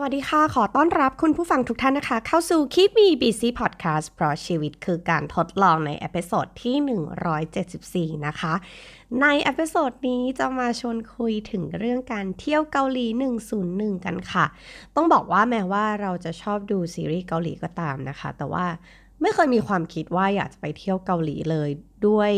[0.00, 8.54] สวัสดีค่ะ ขอต้อนรับคุณผู้ฟังทุกท่านนะคะ เข้าสู่ Keep Me Busy Podcast เพราะชีวิตคือการทดลองใน episode ที่ 174 นะคะ
[9.22, 13.06] ใน episode นี้จะมาชวนคุยถึงเรื่องการเที่ยวเกาหลี
[13.56, 14.46] 101 กันค่ะ
[14.96, 18.66] ต้องบอกว่าแม้ว่าเราจะชอบดูซีรีส์เกาหลีก็ตามนะคะ แต่ว่า
[19.20, 21.70] ไม่เคยมีความคิดว่าอยากจะไปเที่ยวเกาหลีเลย
[22.06, 22.32] ด้วย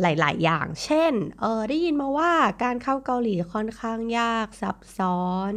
[0.00, 5.22] หลาย ๆ อย่าง เช่น เออได้ยินมาว่าการเข้าเกาหลีค่อนข้างยากซับซ้อ
[5.52, 5.54] น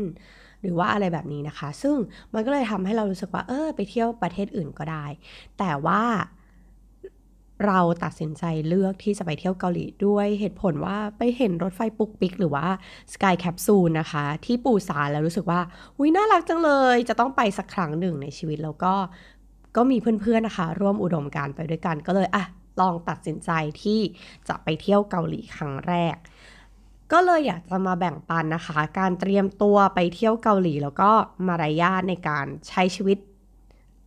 [0.64, 1.96] หรือว่าอะไรแบบนี้นะคะ ซึ่ง
[2.34, 5.06] มันก็เลยทำให้เรารู้สึกว่าเออไปเที่ยวประเทศอื่นก็ได้
[5.60, 6.04] แต่ว่า
[7.68, 12.68] เราตัดสินใจเลือกที่จะไปเที่ยวเกาหลีด้วยเหตุผลว่าไปเห็นรถไฟปุกปิกหรือว่า
[13.14, 15.60] สกายแคปซูลนะคะ ที่ปูซานแล้วรู้สึกว่า
[16.00, 18.94] วิน่ารักจังเลย จะต้องไปสักครั้งหนึ่งในชีวิตแล้วก็
[19.76, 22.46] ก็มีเพื่อนๆนะคะ ร่วมอุดมการไปด้วยกันก็เลยอะ
[22.82, 23.50] ลองตัดสินใจ
[23.82, 24.00] ที่
[24.48, 26.16] จะไปเที่ยวเกาหลีครั้งแรก
[27.14, 31.12] ก็เลยอยากจะมาแบ่งปันนะคะ การเตรียมตัวไปเที่ยวเกาหลี แล้วก็
[31.48, 33.18] มารยาทในการใช้ชีวิต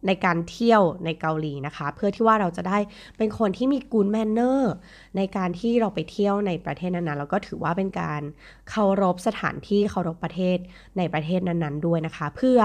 [0.06, 2.78] ในการเที่ยวในเกาหลีนะคะ เพื่อที่ว่าเราจะได้
[3.16, 4.72] เป็นคนที่มีกูนแมนเนอร์
[5.16, 8.22] ในการที่เราไปเที่ยวในประเทศนั้นๆแล้วก็ถือว่าเป็นการ
[8.70, 10.58] เคารพสถานที่เคารพประเทศ
[10.98, 12.58] ในประเทศนั้นๆด้วยนะคะ เพื่อ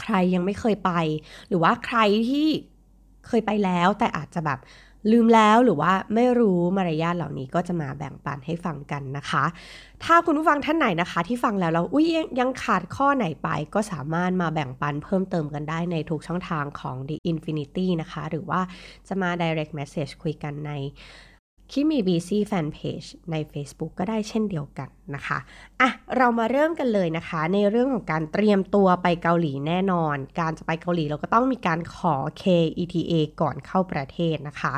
[0.00, 0.92] ใครยังไม่เคยไป
[1.48, 1.98] หรือว่าใคร
[2.30, 2.48] ที่
[3.26, 4.58] เคยไปแล้วแต่อาจจะแบบ
[5.10, 9.44] ลืมแล้วหรือว่าไม่รู้มารยาทเหล่านี้ก็จะมาแบ่งปันให้ฟังกันนะคะ
[10.04, 12.06] ถ้าคุณผู้ฟังท่านไหนนะคะ ที่ฟังแล้วแล้วอุ้ย
[12.40, 18.60] ยังขาดข้อไหนไป ก็สามารถมาแบ่งปันเพิ่มเติมกันได้ในทุกช่องทางของ The Infinity นะคะ หรือว่า
[19.08, 20.72] จะมา direct message คุยกันใน
[21.74, 25.38] คิมี BC Fanpage ใน Facebook ก็ได้เช่นเดียวกันนะคะ
[25.80, 34.74] อะเรามาเริ่มกันเลยนะคะ ในเรื่องของการเตรียมตัวไปเกาหลีแน่นอน การจะไปเกาหลีเราก็ต้องมีการขอ KETA ก่อนเข้าประเทศนะคะ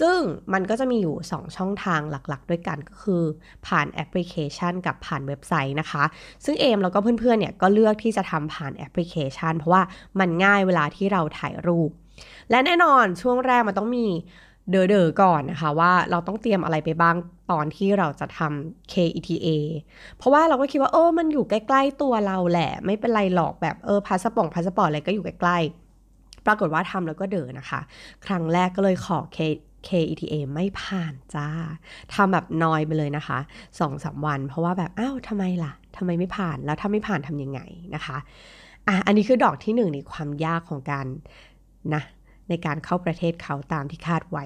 [0.00, 0.18] ซึ่ง
[0.52, 3.24] มันก็จะมีอยู่ 2 ช่องทางหลักๆ ด้วยกันก็คือ
[3.66, 6.04] ผ่านแอปพลิเคชันกับผ่านเว็บไซต์นะคะ
[6.44, 9.82] ซึ่งเอมแล้วก็เพื่อนๆเนี่ยก็เลือกที่จะทำผ่านแอปพลิเคชัน เพราะว่า
[10.20, 11.90] มันง่ายเวลาที่เราถ่ายรูป
[12.50, 14.06] และแน่นอนช่วงแรกมันต้องมี
[14.70, 17.16] เด๋อๆก่อนนะคะว่าเราต้องเตรียมอะไรไปบ้าง
[17.50, 19.48] ตอนที่เราจะทำ KETA
[20.16, 27.80] เพราะว่าเราก็คิดว่าเออมันอยู่ใกล้ ๆ ตัวเราแหละ ไม่เป็นไรหรอกแบบเออพาสปอร์ตพาสปอร์ตอะไรก็อยู่ใกล้ๆ ปรากฏว่าทำแล้วก็เดอนะคะ
[28.26, 29.38] ครั้งแรกก็เลยขอ K
[29.88, 31.48] KETA ไม่ผ่านจ้า
[32.14, 33.38] ทำแบบนอยไปเลยนะคะ
[33.80, 37.60] สองสาวัน เพราะว่าแบบอ้าวทำไมล่ะทำไมไม่ผ่านแล้วถ้าไม่ผ่านทำยังไง
[37.94, 38.16] นะคะ
[38.88, 41.06] อะอันนี้คือดอกที่หนึ่งในความยากของการ
[41.94, 42.02] นะ
[42.50, 44.44] ในการเข้าประเทศเขาตามที่คาดไว้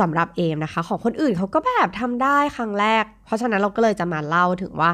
[0.00, 4.90] สำหรับเอมนะคะ ของคนอื่นเขาก็แบบทำได้ครั้งแรก เพราะฉะนั้นเราก็เลยจะมาเล่าถึงว่า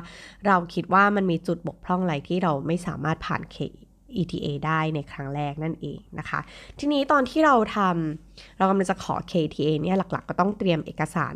[0.47, 3.57] เราคิดว่ามันมีจุดบกพร่องอะไรที่เราไม่สามารถผ่าน K
[4.21, 6.41] ETA ได้ในครั้งแรกนั่นเองนะคะ
[6.79, 11.35] ทีนี้ตอนที่เราทำเรากำลังจะขอ KETA เนี่ยหลักๆ ก็ต้องเตรียมเอกสาร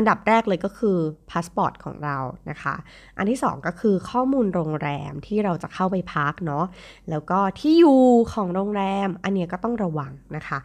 [0.00, 0.98] อันดับแรกเลยก็คือ
[1.30, 2.16] พาสปอร์ตของเรา
[2.50, 2.74] นะคะ
[3.18, 6.64] อันที่ 2 ก็คือข้อมูลโรงแรมที่เราจะเข้าไปพักเนาะ
[7.10, 8.00] แล้วก็ที่อยู่
[8.32, 10.58] ของโรงแรม อันนี้ก็ต้องระวังนะคะ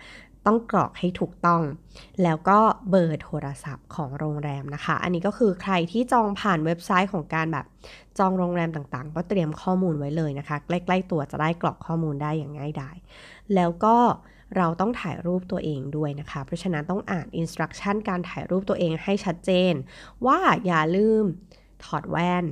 [0.46, 1.62] ต้องกรอกให้ถูกต้อง
[2.24, 2.60] แล้วก็
[2.90, 7.66] เบอร์โทรศัพท์ของโรงแรมนะคะ อันนี้ก็คือใครที่จองผ่านเว็บไซต์ของการแบบ
[8.20, 12.96] จองโรงแรมต่างๆ ก็เตรียมข้อมูลไว้เลยนะคะ ใกล้ๆตัวจะได้กรอกข้อมูลได้อย่างง่ายดาย
[13.56, 13.96] แล้วก็
[14.58, 19.74] เราต้องถ่ายรูปตัวเองด้วยนะคะ เพราะฉะนั้นต้องอ่านอินสตรักชั่นการถ่ายรูปตัวเองให้ชัดเจน
[20.26, 21.26] ว่าอย่าลืม
[21.84, 22.46] ถอดแว่น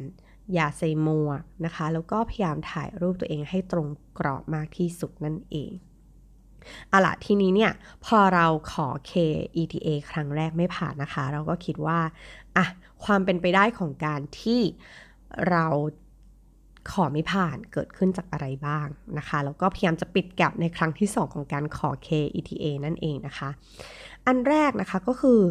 [0.54, 3.88] อย่าใส่หมวกนะคะ แล้วก็พยายามถ่ายรูปตัวเองให้ตรง
[4.20, 5.74] กรอบมากที่สุดนั่นเอง
[6.92, 7.72] อะละทีนี้เนี่ย
[8.06, 12.00] พอเราขอ KETA ครั้งแรกไม่ผ่านนะคะ เราก็คิดว่า
[12.58, 12.66] อะ
[13.04, 14.62] ความเป็นไปได้ของการที่
[15.50, 15.66] เรา
[16.92, 23.50] ขอไม่ผ่านเกิดขึ้นจากอะไรบ้างนะคะ แล้วก็พยายามจะปิดแกลบในครั้งที่ 2 ของการขอ KETA นั่นเองนะคะ
[24.26, 25.42] อันแรกนะคะก็คือ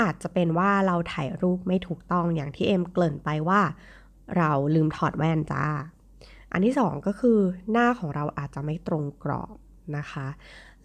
[0.00, 3.60] อาจจะเป็นว่าเราถ่ายรูปไม่ถูกต้องอย่างที่เอ็มเกริ่นไปว่า
[4.36, 5.64] เราลืมถอดแว่นจ้า
[6.52, 7.38] อันที่สองก็คือ
[7.70, 9.56] หน้าของเราอาจจะไม่ตรงกรอบ
[9.96, 10.26] นะคะ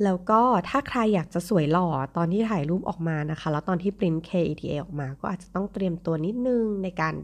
[0.03, 7.15] แล้วก็ถ้าใครอยากจะสวยหล่อตอนที่ถ่ายรูปออกมานะคะ แล้วตอนที่ปริ้น KETA ออกมา ก็อาจจะต้องเตรียมตัวนิดนึงในการ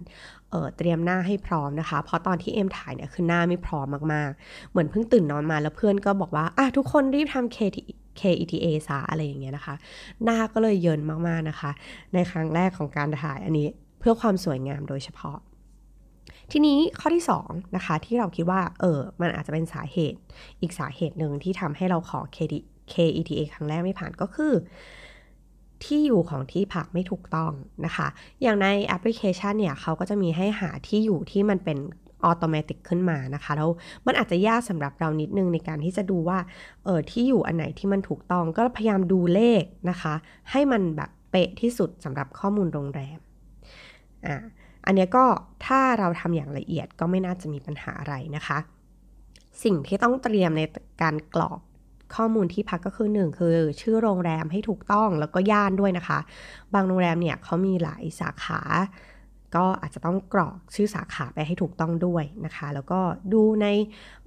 [0.51, 7.56] เเตรียมหน้าให้พร้อมนะคะ เพราะตอนที่เอ็มถ่ายเนี่ยคือหน้าไม่พร้อมมากๆ เหมือนเพิ่งตื่นนอนมาแล้วเพื่อนก็บอกว่าอะทุกคนรีบทำ
[8.19, 9.75] KETA ซะอะไรอย่างเงี้ยนะคะ
[10.24, 11.72] หน้าก็เลยเยินมากๆนะคะ
[12.13, 13.68] ในครั้งแรกของการถ่ายอันนี้
[14.00, 15.38] เพื่อความสวยงามโดยเฉพาะ
[16.51, 20.19] ทีนี้ข้อที่2นะคะที่เราคิดว่าเออมันอาจจะเป็นสาเหตุ
[20.62, 22.22] อีกสาเหตุหนึ่งที่ทำให้เราขอ
[22.94, 24.54] KETA ครั้งแรกไม่ผ่านก็คือ
[25.84, 27.52] ที่อยู่ของที่พักไม่ถูกต้อง
[27.86, 28.08] นะคะ
[28.42, 31.78] อย่างในแอปพลิเคชันเนี่ยเขาก็จะมีให้หาที่อยู่ที่มันเป็น
[32.24, 33.70] automatic ขึ้นมานะคะแล้ว
[34.06, 36.40] มันอาจจะยากสำหรับเรานิดนึงในการที่จะดูว่า
[36.84, 40.14] เออที่อยู่อันไหนที่มันถูกต้องก็พยายามดูเลขนะคะ
[40.52, 43.20] ให้มันแบบเป๊ะที่สุดสำหรับข้อมูลโรงแรม
[44.26, 44.36] อ่า
[44.86, 45.26] อันนี้ก็
[45.66, 48.58] ถ้าเราทำอย่างละเอียดก็ไม่น่าจะมีปัญหาอะไรนะคะ
[49.64, 50.62] สิ่งที่ต้องเตรียมใน
[51.02, 51.60] การกรอก
[52.16, 56.19] ข้อมูลที่พักก็คือหนึ่งคือ ชื่อโรงแรมให้ถูกต้องแล้วก็ย่านด้วยนะคะ
[56.74, 58.62] บางโรงแรมเนี่ยเขามีหลายสาขา
[59.56, 63.00] ก็อาจจะต้องกรอกชื่อสาขาไปให้ถูกต้องด้วยนะคะ แล้วก็
[63.34, 63.68] ดูใน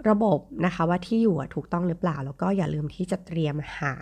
[0.08, 3.92] ระบบนะคะว่าที่อยู่ถูกต้องหรือเปล่า แล้วก็อย่าลืมที่จะเตรียมหา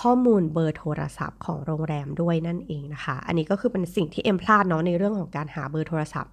[0.00, 6.32] ข้อมูลเบอร์โทรศัพท์ของโรงแรมด้วยนั่นเองนะคะ อันนี้ก็คือเป็นสิ่งที่เอ็มพลาดเนาะในเรื่องของการหาเบอร์โทรศัพท์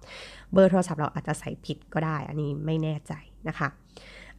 [0.52, 3.12] เบอร์โทรศัพท์เราอาจจะใส่ผิดก็ได้ อันนี้ไม่แน่ใจ
[3.48, 3.68] นะคะ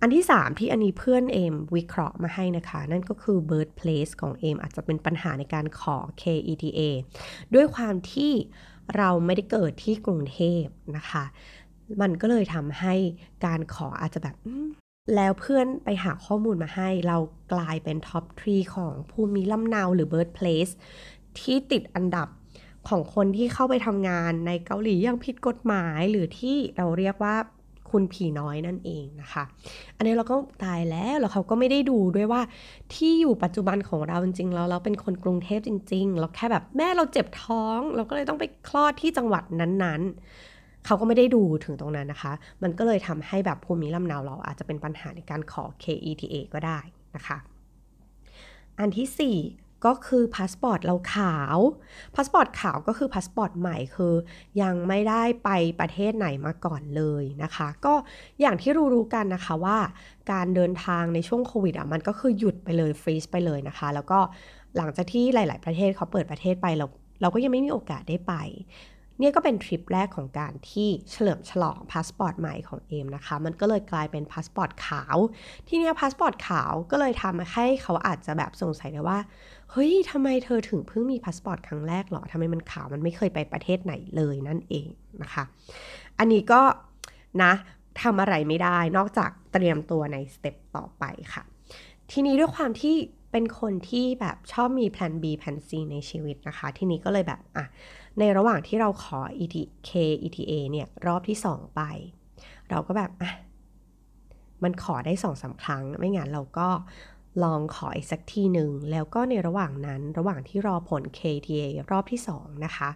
[0.02, 6.82] อันที่ 3 ที่อันนี้เพื่อนเอมวิเคราะห์มาให้นะคะ นั่นก็คือ birthplace ของเอมอาจจะเป็นปัญหาในการขอ KETA
[7.56, 8.32] ด้วยความที่
[8.98, 10.64] เราไม่ได้เกิดที่กรุงเทพ
[10.98, 11.24] นะคะ
[12.02, 12.94] มันก็เลยทำให้
[13.46, 14.36] การขออาจจะแบบ
[15.16, 17.18] แล้วเพื่อนไปหาข้อมูลมาให้ เรา
[17.54, 20.74] กลายเป็น top three ของภูมิลำเนาหรือ birthplace
[21.40, 22.28] ที่ติดอันดับ
[22.90, 27.36] ของคนที่เข้าไปทำงานในเกาหลีอย่างผิดกฎหมายหรือที่เราเรียกว่า
[27.92, 29.44] คุณผีน้อยนั่นเองนะคะ
[29.98, 32.42] อันนี้เราก็ตายแล้วแล้วเขาก็ไม่ได้ดูด้วยว่า
[32.94, 46.80] ที่อยู่ปัจจุบันของเราจริงๆแล้วเราเป็นคนกรุงเทพจริง ๆ เราแค่แบบแม่เราเจ็บท้อง เราก็เลยต้องไปคลอดที่จังหวัดนั้นๆ เขาก็ไม่ได้ดูถึงตรงนั้นนะคะ มันก็เลยทำให้แบบภูมิลำเนาเราอาจจะเป็นปัญหาในการขอ KETA ก็ได้
[47.16, 47.38] นะคะ
[48.80, 51.58] อันที่ 4 ก็คือพาสปอร์ตเราขาว
[52.16, 54.14] พาสปอร์ตขาวก็คือพาสปอร์ตใหม่คือ
[54.62, 57.94] ยังไม่ได้ไปประเทศไหนมาก่อนเลยนะคะ ก็
[58.42, 59.78] อย่างที่รู้ๆกันนะคะว่า
[60.32, 64.20] การเดินทางในช่วงโควิดอะมันก็คือหยุดไปเลย freeze ไปเลยนะคะ แล้วก็
[64.78, 66.86] หลังจากที่หลาย ๆ ประเทศเขาเปิดประเทศไปเรา
[67.22, 68.34] เราก็ยังไม่มีโอกาสได้ไป
[69.20, 75.18] เนี่ยก็เป็นทริปแรกของการที่เฉลิมฉลองพาสปอร์ตใหม่ของเอมนะคะ มันก็เลยกลายเป็นพาสปอร์ตขาว
[75.68, 79.20] ที่นี่พาสปอร์ตขาวก็เลยทำให้เขาอาจจะแบบสงสัยได้ว่า
[79.72, 84.88] เฮ้ยทำไมเธอถึงเพิ่งมีพาสปอร์ตครั้งแรกหรอทำไมมันขาวมันไม่เคยไปประเทศไหนเลยนั่นเอง
[85.22, 85.44] นะคะ
[86.20, 86.62] อันนี้ก็
[87.44, 87.54] นะ
[88.02, 91.04] ทำอะไรไม่ได้นอกจากเตรียมตัวใน step ต่อไป
[91.34, 91.44] ค่ะ
[92.12, 92.96] ทีนี้ด้วยความที่
[93.32, 97.66] เป็นคนที่แบบชอบมีแผน B แผน C ในชีวิตนะคะ ทีนี้ก็เลยแบบอะ
[98.20, 99.92] ในระหว่างที่เราขอ ET
[100.24, 101.82] K-ETA เนี่ยรอบที่ 2 ไป
[102.70, 103.32] เราก็แบบอะ
[104.64, 106.68] มันขอได้สองสาครั้ง ไม่งั้นเราก็
[107.44, 112.90] ลองขออีกสักทีหนึ่ง แล้วก็ในระหว่างนั้นระหว่างที่รอผล KTA รอบที่ 2 นะคะ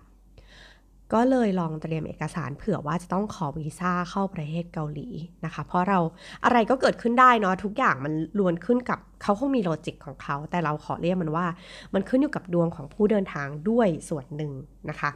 [1.14, 5.08] ก็เลยลองเตรียมเอกสารเผื่อว่าจะต้องขอวีซ่าเข้าประเทศเกาหลี
[5.46, 6.00] นะคะ เพราะเรา
[6.46, 11.46] อะไรก็เกิดขึ้นได้เนาะทุกอย่างมันล้วนขึ้นกับเขาคงมีโลจิกของเขา แต่เราขอเรียกมันว่า
[11.94, 14.52] มันขึ้นอยู่กับดวงของผู้เดินทางด้วยส่วนหนึ่ง
[14.90, 15.10] นะคะ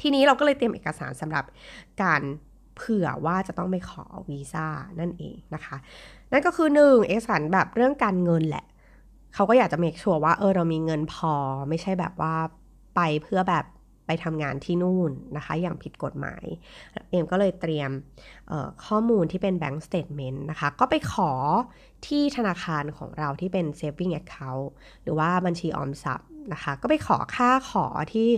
[0.00, 1.44] ทีนี้เราก็เลยเตรียมเอกสารสำหรับ
[2.02, 2.22] การ
[2.76, 4.66] เผื่อว่าจะต้องไปขอวีซ่า
[5.00, 5.76] นั่นเองนะคะ
[6.32, 8.64] นั่นก็คือหนึ่งเอกสารแบบเรื่องการเงินแหละ
[9.34, 11.34] เขาก็อยากจะเมคชัวร์ว่าเออเรามีเงินพอ
[11.68, 12.34] ไม่ใช่แบบว่า
[12.96, 13.64] ไปเพื่อแบบ
[14.06, 16.44] ไปทำงานที่นู่นนะคะ อย่างผิดกฎหมาย
[17.08, 17.90] เอมก็เลยเตรียม
[18.86, 21.30] ข้อมูลที่เป็น Bank Statement นะคะ ก็ไปขอ
[22.06, 24.66] ที่ธนาคารของเราที่เป็น Saving Account
[25.02, 28.28] หรือว่าบัญชีออมทรัพย์นะคะ ก็ไปขอค่าขอที่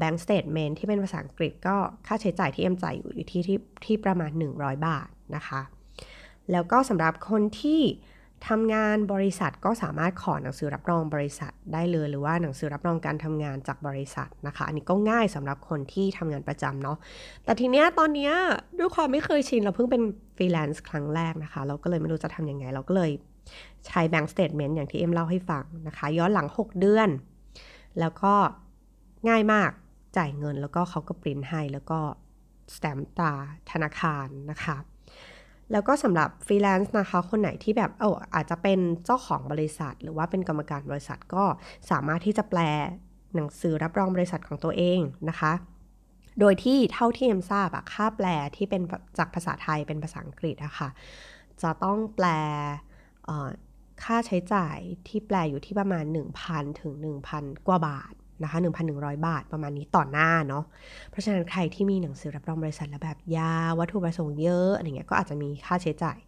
[0.00, 1.76] Bank Statement ที่เป็นภาษาอังกฤษก็
[2.06, 5.60] ค่าใช้จ่ายที่เอ็มจ่ายอยู่ที่ที่ที่ประมาณ 100 บาทนะคะ
[6.52, 7.82] แล้วก็สำหรับคนที่
[8.48, 16.96] ทำงานบริษัทก็สามารถขอหนังสือรับรองบริษัทได้เลยหรือว่าหนังสือรับรองการทำงานจากบริษัทนะคะ อันนี้ก็ง่ายสำหรับคนที่ทำงานประจำเนาะ
[17.44, 18.32] แต่ทีเนี้ยตอนเนี้ย
[18.78, 20.02] ด้วยความไม่เคยชินเราเพิ่งเป็น
[20.36, 23.10] ฟรีแลนซ์ครั้งแรกนะคะ เราก็เลยไม่รู้จะทำยังไง เราก็เลย
[23.86, 27.08] ใช้ Bank Statement อย่างที่เอ็มเล่าให้ฟังนะคะ ย้อนหลัง 6 เดือน
[28.00, 28.34] แล้วก็
[29.28, 29.70] ง่ายมาก
[30.16, 31.98] จ่ายเงินแล้วก็เขาก็ปริ้นให้แล้วก็
[32.74, 33.32] สแตรา
[33.70, 34.76] ธนาคารนะคะ
[35.72, 41.44] แล้วก็สำหรับฟรีแลนซ์นะคะ คนไหนที่แบบเอออาจจะเป็นเจ้าของบริษัท หรือว่าเป็นกรรมการบริษัทก็
[41.90, 42.60] สามารถที่จะแปล
[43.34, 45.52] หนังสือรับรองบริษัทของตัวเองนะคะ
[46.40, 48.82] โดยที่เท่าที่เอ็มทราบอะค่าแปลที่เป็น
[49.18, 50.88] จากภาษาไทยเป็นภาษาอังกฤษอะคะ่ะ
[51.62, 52.26] จะต้องแปล
[54.02, 54.78] ค่าใช้จ่าย
[55.08, 56.04] ที่แปลอยู่ที่ประมาณ
[56.42, 56.92] 1,000 ถึง
[57.30, 58.14] 1,000 กว่าบาท
[58.44, 58.58] นะคะ
[58.92, 60.64] 1,100 บาทประมาณนี้ต่อหน้าเนาะ
[61.10, 66.18] เพราะฉะนั้นใครที่มีหนังสือรับรองบริษัทและแบบยาวัตถุประสงค์เยอะอะไรเงี้ยก็อาจจะมีค่าใช้จ่าย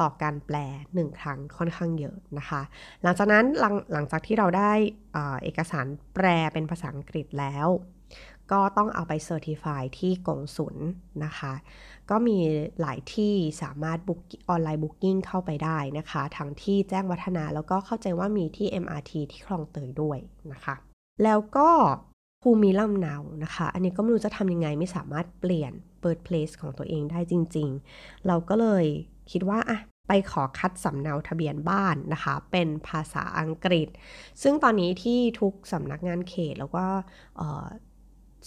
[0.00, 0.56] ต่อการแปล
[0.94, 2.60] หนึ่งครั้งค่อนข้างเยอะนะคะ
[3.02, 4.72] หลังจากนั้นหลังหลังจากที่เราได้
[5.42, 7.68] เอกสารแปลเป็นภาษาอังกฤษแล้ว
[8.52, 10.76] ก็ต้องเอาไป certify ที่กงสุล
[11.24, 11.52] นะคะ
[12.10, 12.38] ก็มี
[12.80, 20.18] หลายที่สามารถ book online booking เข้าไปได้นะคะ ทั้งที่แจ้งวัฒนะแล้วก็เข้าใจว่ามีที่ MRT ที่คลองเตยด้วย
[20.52, 20.74] นะคะ
[21.24, 21.70] แล้วก็
[22.42, 25.72] ภูมิลำเนานะคะ อันนี้ก็ไม่รู้จะทำยังไงไม่สามารถเปลี่ยน
[26.02, 28.84] birthplace ของตัวเองได้จริง ๆ เราก็เลย
[29.30, 33.88] คิดว่าอะไปขอคัดสำเนาทะเบียนบ้านนะคะ เป็นภาษาอังกฤษ
[34.42, 36.84] ซึ่งตอนนี้ที่ทุกสำนักงานเขตแล้วก็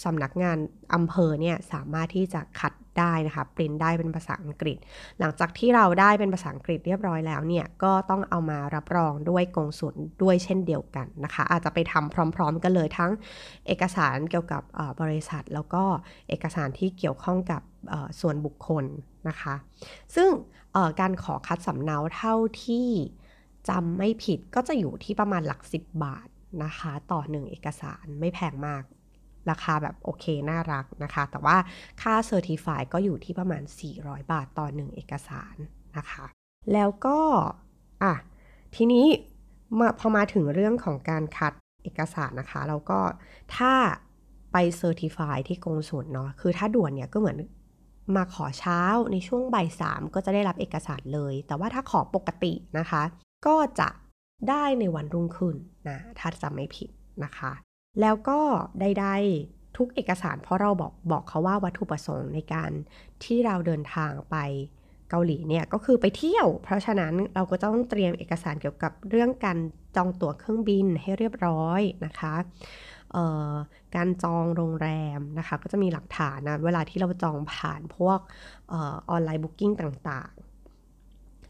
[0.04, 0.58] สำนักงาน
[0.94, 4.78] อำเภอเนี่ยสามารถที่จะคัดได้นะคะปริ้นได้เป็นภาษาอังกฤษ
[5.20, 13.12] หลังจากที่เราได้เป็นภาษาอังกฤษเรียบร้อยแล้วเนี่ยก็ต้องเอามารับรองด้วยกงสุลด้วยเช่นเดียวกันนะคะ อาจจะไปทำพร้อม ๆ กันเลยทั้ง
[13.68, 14.64] เอกสารเกี่ยวกับ
[15.02, 15.84] บริษัท แล้วก็
[16.30, 17.62] เอกสารที่เกี่ยวข้องกับ
[18.20, 18.86] ส่วนบุคคล
[19.30, 19.54] นะคะ
[20.16, 20.30] ซึ่ง
[21.00, 22.36] การขอคัดสำเนาเท่า
[22.66, 22.90] ที่
[23.70, 26.28] จำไม่ผิดก็จะอยู่ที่ประมาณหลัก 10 บาท
[26.64, 28.84] นะคะ ต่อหนึ่งเอกสารไม่แพงมาก
[29.50, 31.58] ราคาแบบโอเค น่ารักนะคะ แต่ว่า
[32.02, 33.64] ค่า certify ก็อยู่ที่ประมาณ
[33.98, 35.56] 400 บาทต่อหนึ่งเอกสาร
[35.98, 36.26] นะคะ
[36.74, 37.20] แล้วก็
[38.04, 38.14] อะ
[38.76, 39.06] ทีนี้
[39.80, 43.00] มาพอมาถึงเรื่องของการคัดเอกสารนะคะเราก็
[43.56, 43.74] ถ้า
[44.52, 47.38] ไป certify ที่กงสุลเนาะคือถ้าด่วนเนี่ยก็เหมือน
[48.16, 48.82] มาขอเช้า
[49.12, 53.02] ในช่วงบ่ายสามก็จะได้รับเอกสารเลย แต่ว่าถ้าขอปกตินะคะ
[53.48, 53.90] ก็จะ
[54.50, 55.56] ได้ในวันรุ่งขึ้น
[55.90, 56.90] นะถ้าจำไม่ผิด
[57.24, 57.52] นะคะ
[58.02, 58.40] แล้วก็
[58.80, 59.08] ใด
[59.42, 62.72] ๆ ทุกเอกสารเพราะเราบอกบอกเขาว่าวัตถุประสงค์ในการ
[63.24, 64.36] ที่เราเดินทางไป
[65.10, 69.58] เกาหลีเนี่ยก็คือไปเที่ยว เพราะฉะนั้นเราก็ต้องเตรียมเอกสารเกี่ยวกับเรื่องการ
[69.96, 72.36] จองตั๋วเครื่องบินให้เรียบร้อยนะคะ
[73.96, 78.20] การจองโรงแรมนะคะก็จะมีหลักฐานนะเวลาที่เราจองผ่านพวก
[78.72, 78.80] อ
[79.16, 80.32] อนไลน์บุ๊กิ้งต่าง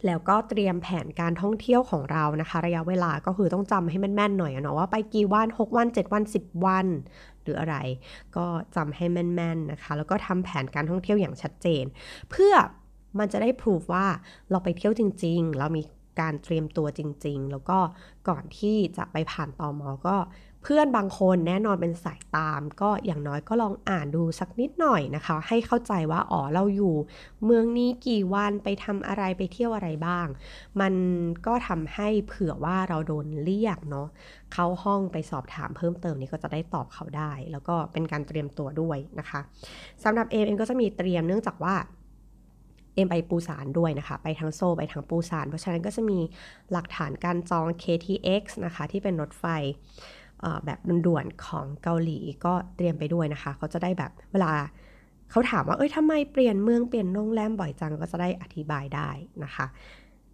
[0.06, 6.88] แล้วก็เตรียมแผนการท่องเที่ยวของเรานะคะ ระยะเวลาก็คือต้องจำให้แม่นๆหน่อยเนาะว่าไปกี่วัน 6 วัน 7 วัน 10 วัน
[7.44, 7.76] หรืออะไร
[8.36, 8.46] ก็
[8.76, 11.84] จำให้แม่นๆนะคะ แล้วก็ทำแผนการท่องเที่ยวอย่างชัดเจน
[12.30, 12.54] เพื่อ
[13.20, 14.06] มันจะได้พิสูจว่า
[14.52, 15.84] เราไปเที่ยวจริง ๆ เรามี
[16.22, 17.78] การเตรียมตัวจริง ๆ แล้วก็
[18.30, 20.16] ก่อนที่จะไปผ่านตอมอก็
[20.64, 26.96] เพื่อนบางคนแน่นอนเป็นสายตาม ก็อย่างน้อยก็ลองอ่านดูสักนิดหน่อยนะคะ ให้เข้าใจว่าอ๋อเราอยู่
[27.46, 30.28] เมืองนี้กี่วันไปทำอะไรไปเที่ยวอะไรบ้าง
[30.82, 30.94] มัน
[31.46, 34.08] ก็ทำให้เผื่อว่าเราโดนเรียกเนาะ
[34.54, 39.40] เข้าห้องไปสอบถามเพิ่มเติมนี่ก็จะได้ตอบเขาได้ แล้วก็เป็นการเตรียมตัวด้วยนะคะ
[40.04, 41.76] สำหรับเอมเองก็จะมีเตรียมเนื่องจากว่า
[42.96, 46.20] เอ็มไปปูสารด้วยนะคะ ไปทั้งโซไปทั้งปูสาร เพราะฉะนั้นก็จะมี
[46.72, 49.46] หลักฐานการจอง KTX นะคะ ที่เป็นรถไฟ
[50.66, 54.52] แบบด่วนๆของเกาหลีก็เตรียมไปด้วยนะคะ เขาจะได้แบบเวลา
[55.32, 59.10] เขาถามว่าเอ้ยทำไมเปลี่ยนเมืองเปลี่ยนโรงแรมบ่อยจังก็จะได้อธิบายได้
[59.44, 59.66] นะคะ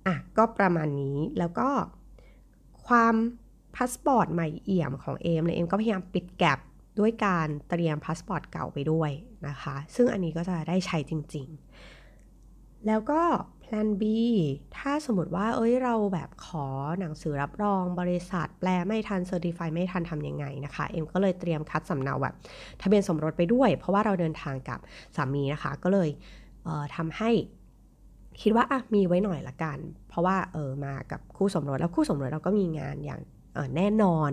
[0.06, 1.70] อะก็ประมาณนี้แล้วก็
[2.88, 3.16] ความ
[3.75, 6.60] พาสปอร์ตใหม่เอี่ยมของเอมเลยเอมก็พยายามปิด gap
[7.00, 9.12] ด้วยการเตรียมพาสปอร์ตเก่าไปด้วย
[9.48, 13.22] นะคะ ซึ่งอันนี้ก็จะได้ใช้จริงๆ แล้วก็
[13.69, 14.03] plan B
[14.77, 16.65] ถ้าสมมติว่าเอ้ยเราแบบขอ
[16.99, 22.35] หนังสือรับรองบริษัท แปลไม่ทันเซอร์ติฟายไม่ทันทำยังไงนะคะ เอ็มก็เลยเตรียมคัดสำเนาแบบ
[22.81, 24.79] ทะเบียนสมรสไปด้วย เพราะว่าเราเดินทางกับ
[25.15, 26.09] สามีนะคะ ก็เลย
[26.63, 27.31] เทำให้
[28.41, 29.77] คิดว่าอะมีไว้หน่อยละกัน
[30.09, 33.21] เพราะว่าเออมากับคู่สมรสแล้วคู่สมรสเราก็มีงานอย่าง
[33.77, 34.31] แน่นอน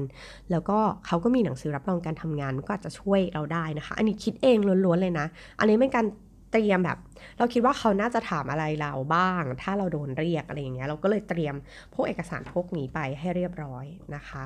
[0.51, 5.27] แล้วก็เขาก็มีหนังสือรับรองการทำงานก็อาจจะช่วยเราได้นะคะ อันนี้คิดเองล้วนๆเลยนะ
[5.59, 6.07] อันนี้เป็นการ
[6.53, 6.99] เตรียมแบบ
[7.39, 11.55] เราคิดว่าเขาน่าจะถามอะไรเราบ้าง ถ้าเราโดนเรียกอะไรอย่างเงี้ยเราก็เลยเตรียม
[11.95, 13.85] พวกเอกสารพวกนี้ไปให้เรียบร้อย
[14.15, 14.45] นะคะ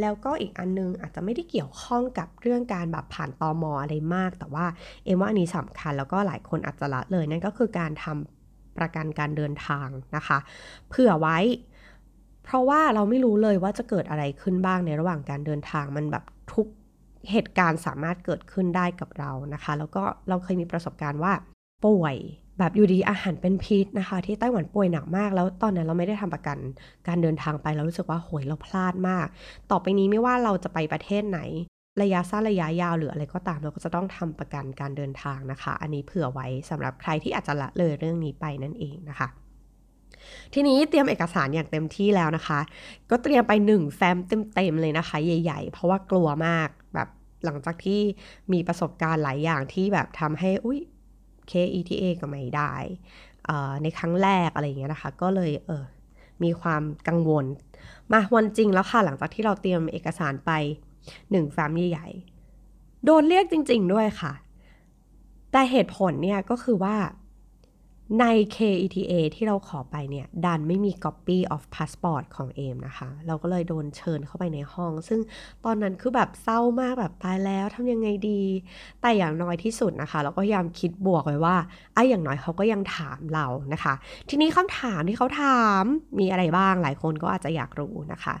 [0.00, 4.66] แล้วก็อีกอันนึงอาจจะไม่ได้เกี่ยวข้องกับเรื่องการแบบผ่านตอมออะไรมาก แต่ว่า
[5.04, 10.38] เอ็มว่าอันนี้สำคัญแล้วก็หลายคนอาจจะละเลยนั่นก็คือการทำประกันการเดินทางนะคะ
[10.88, 11.38] เผื่อไว้
[12.44, 16.66] เพราะว่าเราไม่รู้เลยว่าจะเกิดอะไรขึ้นบ้างในระหว่างการเดินทางมันแบบทุก
[17.30, 21.32] เหตุการณ์สามารถเกิดขึ้นได้กับเรานะคะ แล้วก็เราเคยมีประสบการณ์ว่า
[21.84, 22.16] ป่วย
[22.58, 26.58] แบบอยู่ดีอาหารเป็นพิษนะคะ ที่ไต้หวันป่วยหนักมาก แล้วตอนนั้นเราไม่ได้ทำประกัน
[27.08, 29.26] การเดินทางไปเรารู้สึกว่าโหยเราพลาดมาก
[29.70, 31.40] ต่อไปนี้ไม่ว่าเราจะไปประเทศไหน
[32.02, 39.28] ระยะสั้นระยะยาวหรืออะไรก็ตามเราก็จะต้องทำประกันการเดินทางนะคะ อันนี้เผื่อไว้สำหรับใครที่อาจจะละเลยเรื่องนี้ไปนั่นเองนะคะ
[40.54, 42.60] ทีนี้เตรียมเอกสารอย่างเต็มที่แล้วนะคะ
[43.10, 44.16] ก็เตรียมไปหนึ่งแฟ้ม
[44.54, 46.68] เต็มๆเลยนะคะ ใหญ่ ๆ เพราะว่ากลัวมาก
[47.44, 48.00] หลังจากที่
[48.52, 50.80] มีประสบการณ์หลายอย่างที่แบบทำให้อุ้ย
[51.50, 52.72] KETA ก็ไม่ได้
[53.82, 55.84] ในครั้งแรกอะไรอย่างเงี้ยนะคะ ก็เลยเออ
[56.42, 57.44] มีความกังวล
[58.12, 60.50] มาวันจริงแล้วค่ะ หลังจากที่เราเตรียมเอกสารไป
[61.30, 64.32] หนึ่งแฟ้มใหญ่ๆโดนเรียกจริง ๆ ด้วยค่ะ
[65.52, 66.96] แต่เหตุผลเนี่ยก็คือว่า
[68.20, 68.24] ใน
[68.56, 75.20] KETA ที่เราขอไปเนี่ย ดันไม่มี copy of passport ของเอมนะคะ เราก็เลยโดนเชิญเข้าไปในห้อง ซึ่ง
[75.64, 78.42] ตอนนั้นคือแบบเศร้ามากแบบตายแล้วทำยังไงดี
[79.00, 81.56] แต่อย่างน้อยที่สุดนะคะ เราก็พยายามคิดบวกไว้ว่า
[81.94, 83.94] ไอ้อย่างน้อยเขาก็ยังถามเรานะคะ
[84.28, 85.84] ทีนี้คำถามที่เขาถาม
[86.18, 88.34] มีอะไรบ้างหลายคนก็อาจจะอยากรู้นะคะ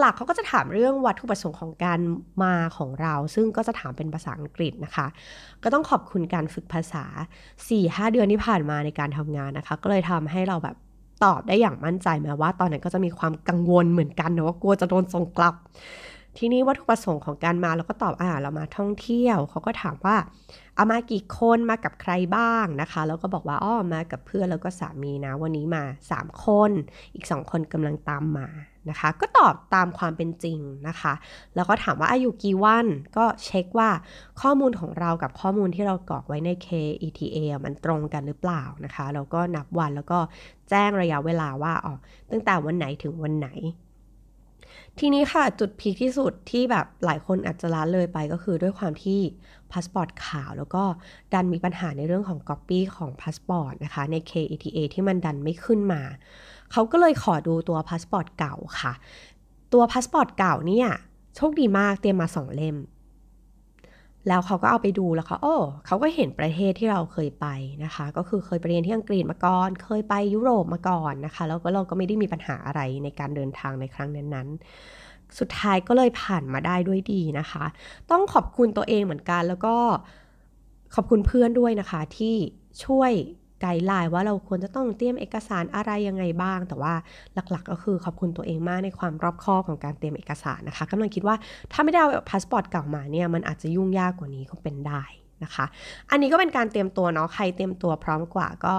[0.00, 2.00] หลักๆเขาก็จะถามเรื่องวัตถุประสงค์ของการ
[2.42, 5.06] มาของเรา ซึ่งก็จะถามเป็นภาษาอังกฤษนะคะ
[5.64, 7.04] ก็ต้องขอบคุณการฝึกภาษา
[7.58, 10.76] 4-5 เดือนที่ผ่านมาในการทำงานนะคะ ก็เลยทำให้เราแบบ
[11.24, 15.54] ตอบได้อย่างมั่นใจแม้ว่า ตอนนั้นก็จะมีความกังวลเหมือนกันนะว่ากลัวจะโดนส่งกลับ
[16.38, 20.16] ทีนี้วัตถุประสงค์ของการมาเราก็ตอบอ่าเรามาท่องเที่ยว เขาก็ถามว่า
[20.76, 25.82] เอามากี่คนมากับใครบ้างนะคะ แล้วก็บอกว่าอ้อมากับเพื่อนแล้วก็สามีนะ วันนี้มา
[26.14, 26.70] 3 คน
[27.14, 28.48] อีก 2 คนกำลังตามมา
[28.90, 31.12] นะคะ ก็ตอบตามความเป็นจริงนะคะ
[31.54, 32.86] แล้วก็ถามว่าอายุกี่วัน
[33.16, 33.90] ก็เช็คว่า
[34.40, 40.18] ข้อมูลของเรากับข้อมูลที่เรากรอกไว้ใน KETA มันตรงกันหรือเปล่านะคะ แล้วก็นับวันแล้วก็
[40.70, 41.94] แจ้งระยะเวลาว่าอ๋อ
[42.30, 43.48] ตั้งแต่วันไหนถึงวันไหน
[45.00, 49.20] ทีนี้ค่ะจุด peak ที่สุดที่แบบหลายคนอาจจะละเลยไปก็คือด้วยความที่
[49.72, 50.82] พาสปอร์ตขาวแล้วก็
[51.32, 56.02] ดันมีปัญหาในเรื่องของก๊อปปี้ของพาสปอร์ตนะคะใน KETA ที่มันดันไม่ขึ้นมา
[56.72, 58.92] เขาก็เลยขอดูตัวพาสปอร์ตเก่าค่ะ
[59.72, 60.88] ตัวพาสปอร์ตเก่าเนี่ย
[61.36, 62.76] โชคดีมากเตรียมมาสองเล่ม
[64.28, 67.46] แล้วเขาก็เอาไปดูแล้วเขาโอ้เขาก็เห็นประเทศที่เราเคยไป
[67.84, 77.64] นะคะ ก็คือเคยไปเรียนที่อังกฤษมาก่อน เคยไปยุโรปมาก่อนนะคะ แล้วก็เราก็ไม่ได้มีปัญหาอะไรในการเดินทางในครั้งนั้นๆ สุดท้ายก็เลยผ่านมาได้ด้วยดีนะคะ
[78.10, 79.76] ต้องขอบคุณตัวเองเหมือนกันแล้วก็
[80.94, 82.36] ขอบคุณเพื่อนด้วยนะคะที่
[82.84, 83.12] ช่วย
[83.64, 86.94] guideline ว่าเราควรจะต้องเตรียมเอกสารอะไรยังไงบ้าง แต่ว่า
[87.34, 91.36] หลักๆ ก็คือขอบคุณตัวเองมากในความรอบคอบของการเตรียมเอกสารนะคะกำลังคิดว่า
[91.72, 95.02] ถ้าไม่ได้เอาพาสปอร์ตเก่ามาเนี่ยมันอาจจะยุ่งยากกว่านี้ก็เป็นได้
[95.44, 95.64] นะคะ
[96.10, 98.74] อันนี้ก็เป็นการเตรียมตัวเนาะใครเตรียมตัวพร้อมกว่าก็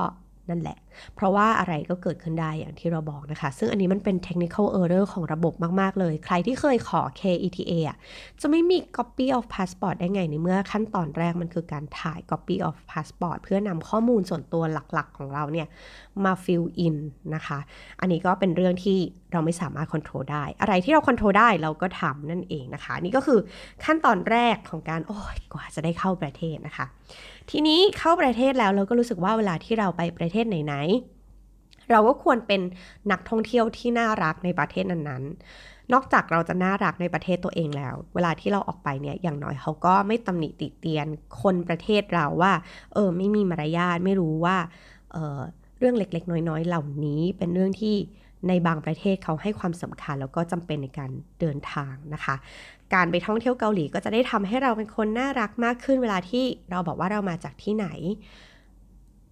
[0.49, 0.77] นั่นแหละ
[1.15, 7.97] เพราะว่าอะไรก็เกิดขึ้นได้อย่างที่เราบอกนะคะ ซึ่งอันนี้มันเป็น technical error ของระบบมาก ๆ เลย ใครที่เคยขอ KETA อะ
[8.41, 15.67] จะไม่มี copy of passport ได้ไงในเมื่อขั้นตอนแรกมันคือการถ่าย copy of passport เพื่อนำข้อมูลส่วนตัวหลักๆ ของเราเนี่ย
[16.25, 16.95] มา fill in
[17.35, 17.59] นะคะ
[17.99, 18.97] อันนี้ก็เป็นเรื่องที่
[19.31, 23.39] เราไม่สามารถควบคุมได้ อะไรที่เราควบคุมได้เราก็ทำนั่นเองนะคะ นี่ก็คือ
[23.85, 26.85] ขั้นตอนแรกของการโอ้ยกว่าจะได้เข้าประเทศนะคะ
[27.51, 32.61] ทีนี้เข้าประเทศแล้วเราก็รู้สึกว่าเวลาที่เราไปประเทศไหนๆ เราก็ควรเป็น
[33.11, 41.07] นักท่องเที่ยวที่น่ารักในประเทศนั้นๆ นอกจากเราจะน่ารักในประเทศตัวเองแล้ว เวลาที่เราออกไปเนี่ยอย่างน้อยเขาก็ไม่ตำหนิติเตียน
[41.41, 42.53] คนประเทศเราว่า
[42.93, 44.57] เออไม่มีมารยาทไม่รู้ว่า
[45.11, 45.39] เออ
[45.79, 47.95] เรื่องเล็กๆ น้อยๆ เหล่านี้เป็นเรื่องที่
[48.47, 52.35] ในบางประเทศเขาให้ความสำคัญแล้วก็จำเป็นในการเดินทางนะคะ
[52.93, 57.87] การไปท่องเที่ยวเกาหลีก็จะได้ทำให้เราเป็นคนน่ารักมากขึ้นเวลาที่เราบอกว่าเรามาจากที่ไหน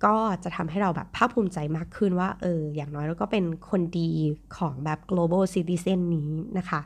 [0.06, 4.10] ก็จะทำให้เราแบบภาคภูมิใจมากขึ้นว่าเอออย่างน้อยเราก็เป็นคนดี
[4.58, 6.80] ของแบบ global citizen นี้นะคะ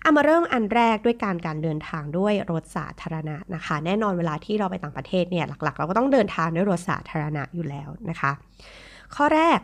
[0.00, 8.30] เอามาเริ่มอันแรกด้วยการการเดินทางด้วยรถสาธารณะนะคะ แน่นอนเวลาที่เราไปต่างประเทศเนี่ยหลักๆ เราก็ต้องเดินทางด้วยรถสาธารณะอยู่แล้วนะคะ
[9.14, 9.60] ข้อแรก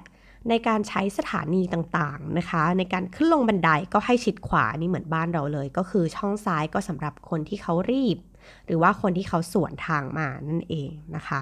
[0.48, 8.18] ในการใช้สถานีต่างๆนะคะ ในการขึ้นลงบันไดก็ให้ชิดขวานี่เหมือนบ้านเราเลย ก็คือช่องซ้ายก็สำหรับคนที่เขารีบ
[8.66, 11.40] หรือว่าคนที่เขาสวนทางมานั่นเองนะคะ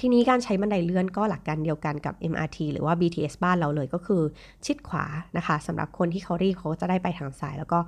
[0.00, 4.22] ทีนี้การใช้บันไดเลื่อนก็หลักการเดียวกันกับ MRT หรือว่า BTS บ้านเราเลยก็คือ
[4.66, 5.04] ชิดขวา
[5.36, 7.78] นะคะสำหรับคนที่เขารีบเขาจะได้ไปทางซ้าย แล้วก็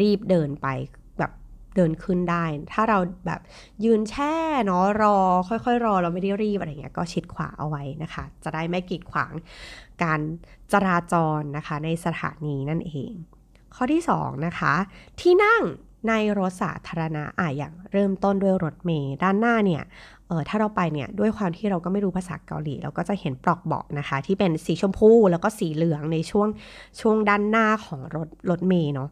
[0.00, 0.68] รีบเดินไป
[1.76, 3.40] เดินขึ้นได้ ถ้าเราแบบ
[3.84, 4.34] ยืนแช่
[4.66, 5.16] เนาะรอ
[5.48, 9.32] ค่อยๆ รอเราไม่ได้รีบอะไรเงี้ยก็ชิดขวาเอาไว้นะคะ จะได้ไม่กีดขวาง
[10.02, 10.20] การ
[10.72, 13.12] จราจรนะคะ ในสถานีนั่นเอง
[13.74, 14.74] ข้อที่2นะคะ
[15.20, 15.62] ที่นั่ง
[16.08, 19.82] ในรถสาธารณะอะอย่างเริ่มต้นด้วยรถเมล์ด้านหน้าเนี่ย
[20.28, 26.48] เออถ้าเราไปเนี่ยด้วยความที่เราก็ไม่รู้ภาษาเกาหลี เราก็จะเห็นปลอกเบาะนะคะ ที่เป็นสีชมพูแล้วก็สีเหลืองในช่วง
[27.00, 29.08] ช่วงด้านหน้าของรถรถเมล์เนาะ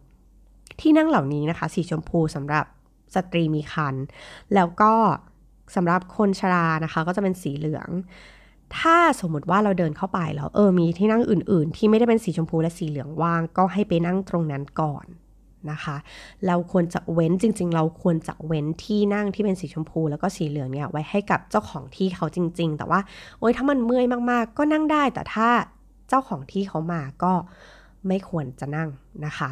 [0.80, 2.64] ที่นั่งเหล่านี้นะคะ สีชมพูสำหรับ
[3.14, 3.94] สตรีมีคัน
[4.54, 4.92] แล้วก็
[5.76, 7.88] สำหรับคนชรานะคะ ก็จะเป็นสีเหลือง
[8.78, 15.06] ถ้าสมมติว่าเราเดินเข้าไปแล้วเออมีที่นั่งอื่น ๆ ที่ไม่ได้เป็นสีชมพูและสีเหลืองว่าง ก็ให้ไปนั่งตรงนั้นก่อน
[15.70, 15.96] นะคะ
[16.46, 23.00] เราควรจะเว้นจริง ๆ เราควรจะเว้นที่นั่งที่เป็นสีชมพู แล้วก็สีเหลืองเนี่ยไว้ให้กับเจ้าของที่เขาจริง ๆ แต่ว่า
[23.38, 25.48] โอ๊ยถ้ามันเมื่อยมากๆ ก็นั่งได้แต่ถ้า
[26.08, 27.32] เจ้าของที่เขามาก็
[28.08, 28.88] ไม่ควรจะนั่ง
[29.26, 29.50] นะคะ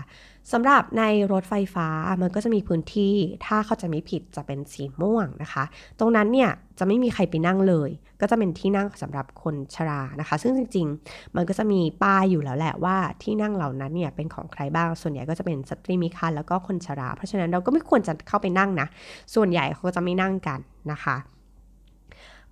[0.52, 1.88] สำหรับในรถไฟฟ้า
[2.22, 3.14] มันก็จะมีพื้นที่
[3.46, 5.64] ถ้าเขาจะไม่ผิดจะเป็นสีม่วงนะคะ
[5.98, 7.90] ตรงนั้นเนี่ยจะไม่มีใครไปนั่งเลย
[8.20, 18.86] ก็จะเป็นที่นั่งสำหรับคนชรานะคะ ซึ่งจริง ๆ มันก็จะมีป้ายอยู่แล้วแหละว่าที่นั่งเหล่านั้นเนี่ยเป็นของใครบ้างส่วนใหญ่ก็จะเป็นสตรีมีคันแล้วก็คนชรา เพราะฉะนั้นเราก็ไม่ควรจะเข้าไปนั่งนะ
[19.34, 20.60] ส่วนใหญ่เขาจะไม่นั่งกัน
[20.92, 21.16] นะคะ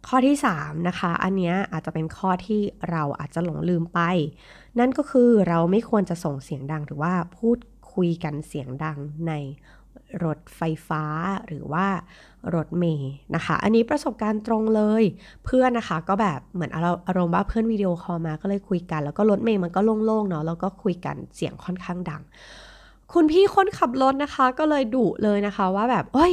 [0.07, 2.61] ข้อที่3นะคะ อันนี้อาจจะเป็นข้อที่
[2.91, 4.01] เราอาจจะหลงลืมไป
[4.79, 7.59] นั่นก็คือเราไม่ควรจะส่งเสียงดังหรือว่าพูด
[7.95, 9.33] คุยกันเสียงดังใน
[10.25, 11.05] รถไฟฟ้า
[11.47, 11.87] หรือว่า
[12.55, 15.03] รถเมย์นะคะ อันนี้ประสบการณ์ตรงเลย
[15.45, 16.71] เพื่อนนะคะก็แบบเหมือน
[17.09, 22.23] อารมณ์ว่าเพื่อน video call มาก็เลยคุยกัน แล้วก็รถเมย์มันก็โล่งๆเนาะแล้วก็คุยกันเสียงค่อนข้างดัง
[23.13, 26.33] คุณพี่คนขับรถนะคะ ก็เลยดุเลยนะคะว่าแบบเอ้ย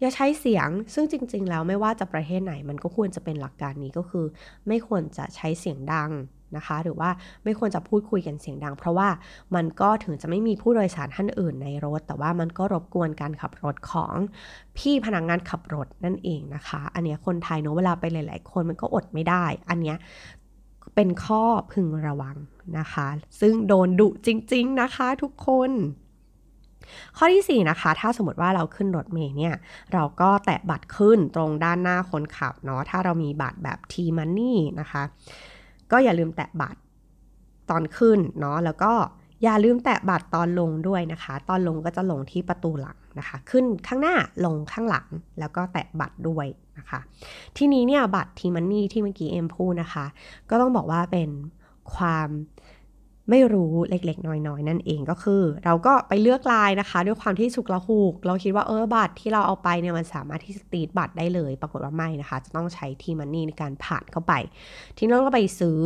[0.00, 4.26] อย่าใช้เสียง ซึ่งจริง ๆ แล้วไม่ว่าจะประเทศไหนมันก็ควรจะเป็นหลักการนี้ก็คือ
[4.68, 6.10] ไม่ควรจะใช้เสียงดัง
[6.56, 7.10] นะคะ หรือว่า
[7.44, 9.08] ไม่ควรจะพูดคุยกันเสียงดัง เพราะว่า
[9.54, 14.14] มันก็ถึงจะไม่มีผู้โดยสารท่านอื่นในรถ แต่ว่ามันก็รบกวนการขับรถของ
[14.78, 19.96] พี่พนักงงานขับรถนั่นเองนะคะ อันนี้คนไทยเนาะเวลาไปหลาย ๆ คนมันก็อดไม่ได้ อันเนี้ย
[20.94, 22.36] เป็นข้อพึงระวัง
[22.78, 23.06] นะคะ
[23.40, 25.70] ซึ่งโดนดุจริง ๆ นะคะทุกคน
[27.16, 29.54] ข้อที่4นะคะถ้าสมมติว่าเราขึ้นรถเมล์เนี่ย
[29.92, 35.02] เราก็แตะบัตรขึ้นตรงด้านหน้าคนขับเนาะถ้าเรามีบัตรแบบ T-Money นะคะ
[35.92, 36.78] ก็อย่าลืมแตะบัตร
[37.70, 38.92] ตอนขึ้นเนาะแล้วก็
[39.42, 45.06] อย่าลืมแตะบัตรตอนลงด้วยนะคะ ตอนลงก็จะลงที่ประตูหลังนะคะ ขึ้นข้างหน้าลงข้างหลัง
[45.38, 46.46] แล้วก็แตะบัตรด้วย
[46.78, 47.00] นะคะ
[47.56, 50.06] ทีนี้เนี่ยบัตรทีมันนี่ที่เมื่อกี้เอ็มพูดนะคะ
[50.50, 51.30] ก็ต้องบอกว่าเป็น
[51.94, 52.28] ความ
[53.30, 64.32] ไม่รู้เล็กๆ น้อยๆ นั่นเองก็คือ เราก็ไปเลือกลายนะคะ ด้วยความที่สุกละหูก เราคิดว่าเออบัตรที่เราเอาไปเนี่ยมันสามารถที่จะตีดบัตรได้เลย ปรากฏว่าไม่นะคะ จะต้องใช้ทีมันนี่ในการผ่านเข้าไป
[64.96, 65.78] ทีนี้เราก็ไปซื้อ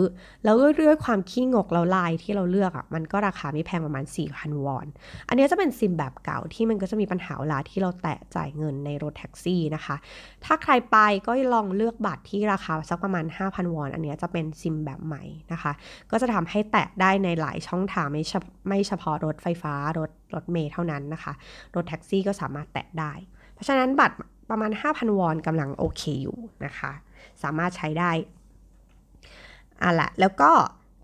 [0.45, 0.55] แล้ว
[0.89, 4.87] ด้วยความขี้งกเราลายที่เราเลือกอะ่ะมันก็ราคาไม่แพงประมาณ 4,000 วอน
[5.29, 9.97] อันนี้จะเป็นซิมแบบเก่าที่มันก็จะมีปัญหาเวลาที่เราแตะจ่ายเงินในรถแท็กซี่นะคะ
[10.45, 15.23] ถ้าใครไปก็ลองเลือกบัตรที่ราคาสักประมาณ 5,000 วอน อันนี้จะเป็นซิมแบบใหม่
[15.53, 15.73] นะคะ
[16.11, 18.23] ก็จะทำให้แตะได้ในหลายช่องทางไม่
[18.69, 21.33] ไม่เฉพาะรถไฟฟ้ารถรถเมล์เท่านั้นนะคะ
[21.75, 23.13] รถแท็กซี่ก็สามารถแตะได้
[23.55, 24.17] เพราะฉะนั้นบัตร
[24.51, 26.93] ประมาณ 5,000 วอนกำลังโอเคอยู่นะคะ
[27.43, 28.11] สามารถใช้ได้
[29.83, 30.51] อะละแล้วก็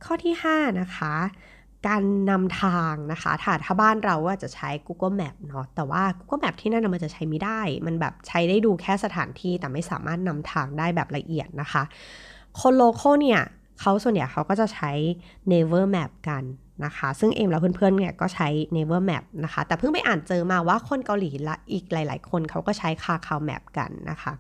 [0.05, 1.15] ข้อที่ 5 นะคะ
[1.89, 11.83] การนำทางนะคะถ้าถ้าบ้านเราว่าจะใช้ Google Map เนาะแต่ว่า Google Map ที่นั่นมันจะใช้ไม่ได้ มันแบบใช้ได้ดูแค่สถานที่แต่ไม่สามารถนำทางได้แบบละเอียดนะคะ
[12.61, 13.41] คน local เนี่ย
[13.81, 14.93] เขาส่วนใหญ่เขาก็จะใช้
[15.53, 16.45] Naver Map กัน
[16.85, 24.33] นะคะ ซึ่งเอ็มและเพื่อนๆเนี่ยก็ใช้ Naver Map นะคะ แต่เพิ่งไปอ่านเจอมาว่าคนเกาหลีและอีกหลาย ๆ คนเขาก็ใช้ Kakao Map กันนะคะ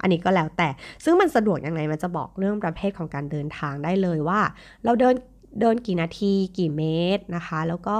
[0.00, 0.68] อันนี้ก็แล้วแต่
[1.04, 4.40] ซึ่งมันสะดวกยังไงมันจะบอกเรื่องประเภทของการเดินทางได้เลยว่า
[4.84, 5.14] เราเดิน
[5.60, 6.82] เดินกี่นาทีกี่เม
[7.16, 7.98] ตรนะคะ แล้วก็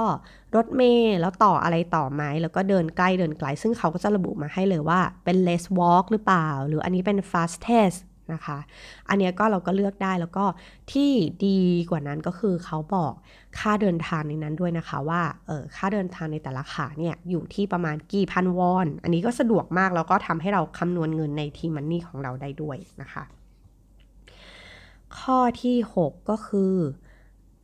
[0.55, 7.99] รถเมล์แล้วต่ออะไรต่อไหมแล้วก็เดินใกล้เดินไกล ซึ่งเขาก็จะระบุมาให้เลยว่าเป็น less walk หรือเปล่า หรืออันนี้เป็น fastest
[8.33, 8.57] นะคะ
[9.09, 10.45] อันนี้ก็เราก็เลือกได้แล้วก็
[10.91, 11.11] ที่
[11.45, 11.59] ดี
[11.89, 13.13] กว่านั้นก็คือเขาบอก
[13.59, 23.23] ค่าเดินทางในนั้นด้วยนะคะว่าเออค่าเดินทางในแต่ละขาเนี่ยอยู่ที่ประมาณกี่พันวอน อันนี้ก็สะดวกมากแล้วก็ทำให้เราคำนวณเงินในทีมันนี่ของเราได้ด้วยนะคะ
[25.19, 26.73] ข้อที่ 6 ก็คือ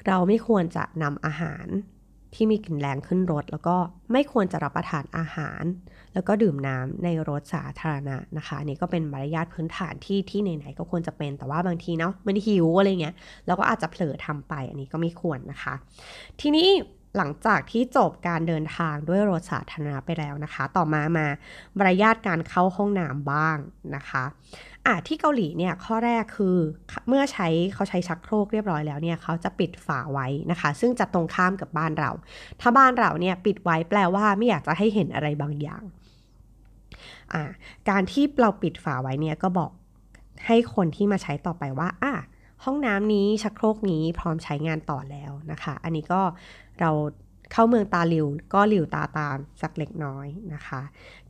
[0.08, 1.68] เราไม่ควรจะนำอาหาร
[2.34, 3.76] ที่มีกลิ่นแรงขึ้นรถ แล้วก็
[4.12, 5.64] ไม่ควรจะรับประทานอาหาร
[6.14, 13.16] แล้วก็ดื่มน้ำในรถสาธารณะนะคะนี่ก็เป็นมารยาทพื้นฐานที่ที่ไหนๆก็ควรจะเป็นแต่ว่าบางทีเนาะมันหิวอะไรเงี้ย
[13.48, 15.74] เราก็อาจจะเผลอทำไปอันนี้ก็ไม่ควรนะคะ
[16.42, 16.70] ทีนี้
[17.18, 21.28] หลังจากที่จบการเดินทางด้วยรถสาธารณะไปแล้วนะคะ ต่อมามา
[21.78, 23.58] มารยาทการเข้าห้องน้ำบ้าง
[23.96, 24.24] นะคะ
[24.86, 26.58] อะที่เกาหลีเนี่ยข้อแรกคือ
[27.08, 32.12] เมื่อใช้เขาใช้ชักโครกเรียบร้อยแล้วเนี่ยเขาจะปิดฝาไว้นะคะ ซึ่งจะตรงข้ามกับบ้านเรา
[32.62, 35.84] ถ้าบ้านเราเนี่ยปิดไว้แปลว่าไม่อยากจะให้เห็นอะไรบางอย่าง
[37.90, 39.72] การที่เราปิดฝาไว้เนี่ยก็บอก
[40.48, 42.14] ให้คนที่มาใช้ต่อไปว่าอะ
[42.66, 46.22] ห้องน้ำนี้ชักโครกนี้พร้อมใช้งานต่อแล้วนะคะ อันนี้ก็
[46.80, 46.92] เรา
[47.52, 50.82] เข้าเมืองตาหลิวก็หลิวตาตามสักเล็กน้อยนะคะ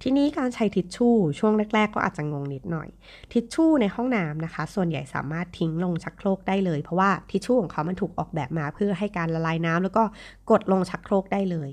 [0.01, 2.89] ทีนี้การใช้ทิชชู่ช่วงแรก ๆ ก็อาจจะงงนิดหน่อย
[3.33, 10.03] ทิชชู่ในห้องน้ำนะคะ ส่วนใหญ่สามารถทิ้งลงชักโครกได้เลย เพราะว่าทิชชู่ของเขามันถูกออกแบบมาเพื่อให้การละลายน้ำแล้วก็
[10.51, 11.69] กดลงชักโครกได้เลย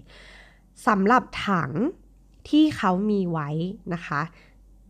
[0.86, 1.70] สำหรับถัง
[2.48, 3.48] ที่เขามีไว้
[3.94, 4.20] นะคะ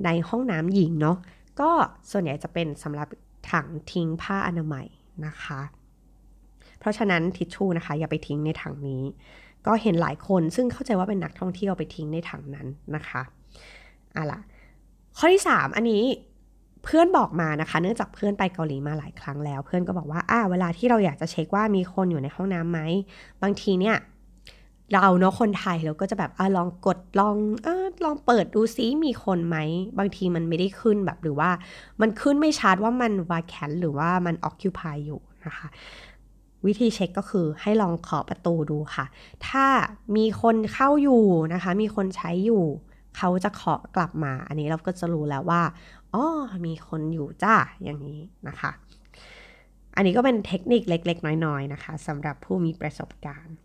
[0.05, 1.17] ในห้องน้ำหญิงเนาะ
[1.61, 1.71] ก็
[2.11, 3.09] ส่วนใหญ่จะเป็นสำหรับ
[3.51, 4.87] ถังทิ้งผ้าอนามัย
[5.27, 5.61] นะคะ
[6.79, 9.03] เพราะฉะนั้นทิชชู่นะคะอย่าไปทิ้งในถังนี้
[9.67, 12.67] ก็เห็นหลายคนซึ่งเข้าใจว่าเป็นนักท่องเที่ยวไปทิ้งในถังนั้น
[12.97, 13.23] นะคะ
[14.17, 14.41] อะล่ะ
[15.19, 16.03] ข้อที่ 3 อันนี้
[16.85, 22.81] เพื่อนบอกมานะคะ เนื่องจากเพื่อนไปเกาหลีมาหลายครั้งแล้ว เพื่อนก็บอกว่าอ่าเวลาที่เราอยากจะเช็คว่ามีคนอยู่ในห้องน้ำไหม
[23.43, 23.97] บางทีเนี่ย
[24.95, 27.69] เราเนาะคนไทยเราก็จะแบบอลองกดลองอ
[28.05, 29.57] ลองเปิดดูซิมีคนไหม
[29.99, 31.51] บางทีมันไม่ได้ขึ้นแบบหรือว่า
[32.01, 35.69] มันขึ้นไม่ชัดว่ามันวาแคนหรือว่ามันออคิวพอยู่นะคะ
[36.67, 39.05] วิธีเช็คก็คือให้ลองเคาะประตูดูค่ะ
[39.47, 39.67] ถ้า
[40.17, 41.25] มีคนเข้าอยู่
[41.55, 42.65] นะคะ มีคนใช้อยู่
[43.17, 45.63] เขาจะเคาะกลับมา อันนี้เราก็จะรู้แล้วว่า
[46.15, 46.25] อ๋อ
[46.67, 48.71] มีคนอยู่จ้าอย่างนี้นะคะ
[49.97, 53.57] อันนี้ก็เป็นเทคนิคเล็ก ๆ น้อย ๆ นะคะสำหรับผู้มีประสบการณ์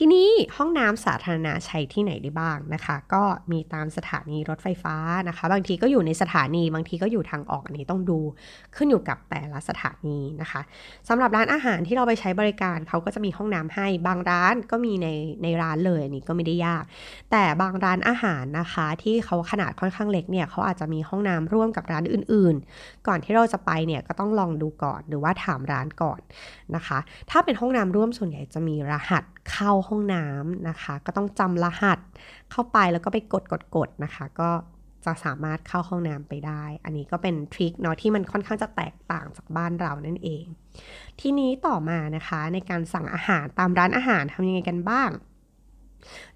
[0.00, 4.96] ที่นี้ห้องน้ำสาธารณะใช้ที่ไหนได้บ้างนะคะ ก็มีตามสถานีรถไฟฟ้า
[5.28, 8.18] นะคะ บางทีก็อยู่ในสถานีบางทีก็อยู่ทางออกอันนี้ต้องดู
[8.76, 10.60] ขึ้นอยู่กับแต่ละสถานีนะคะ
[11.08, 15.08] สำหรับร้านอาหารที่เราไปใช้บริการเขาก็จะมีห้องน้ำให้บางร้านก็มีใน
[15.42, 16.84] ในร้านเลยอันนี้ก็ไม่ได้ยาก
[17.30, 26.20] แต่บางร้านอาหารนะคะ ที่เขาขนาดค่อนข้างเล็กเนี่ยเขาอาจจะมีห้องน้ำร่วมกับร้านอื่น ๆ ก่อนที่เราจะไปเนี่ยก็ต้องลองดูก่อนหรือว่าถามร้านก่อน
[26.74, 26.98] นะคะ
[27.30, 31.98] ถ้าเป็นห้องน้ำร่วมส่วนใหญ่จะมีรหัสเข้าห้องน้ำนะคะ ก็ต้องจำรหัส
[32.50, 34.50] เข้าไปแล้วก็ไปกดกดกดนะคะ ก็
[35.04, 40.44] จะสามารถเข้าห้องน้ำไปได้ อันนี้ก็เป็นทริคเนาะที่มันค่อนข้างจะแตกต่างจากบ้านเรานั่นเอง
[41.20, 45.10] ทีนี้ต่อมานะคะในการสั่งอาหารตามร้านอาหารทำยังไงกันบ้าง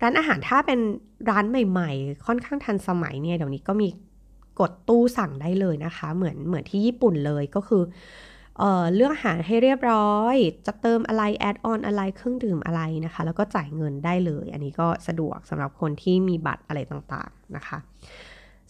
[0.02, 0.80] ร้านอาหารถ้าเป็น
[1.30, 3.88] ร้านใหม่ ๆ ค่อนข้างทันสมัยเนี่ยเดี๋ยวนี้ก็มี
[4.60, 7.82] กดตู้สั่งได้เลยนะคะ เหมือนเหมือนที่ญี่ปุ่นเลยก็คือ
[8.60, 17.78] เอ่อเลือกอาหารให้เรียบร้อย จะเติมอะไรแอดออนอะไรเครื่องดื่มอะไรนะคะ แล้วก็จ่ายเงินได้เลย อันนี้ก็สะดวกสำหรับคนที่มีบัตรอะไรต่างๆนะคะ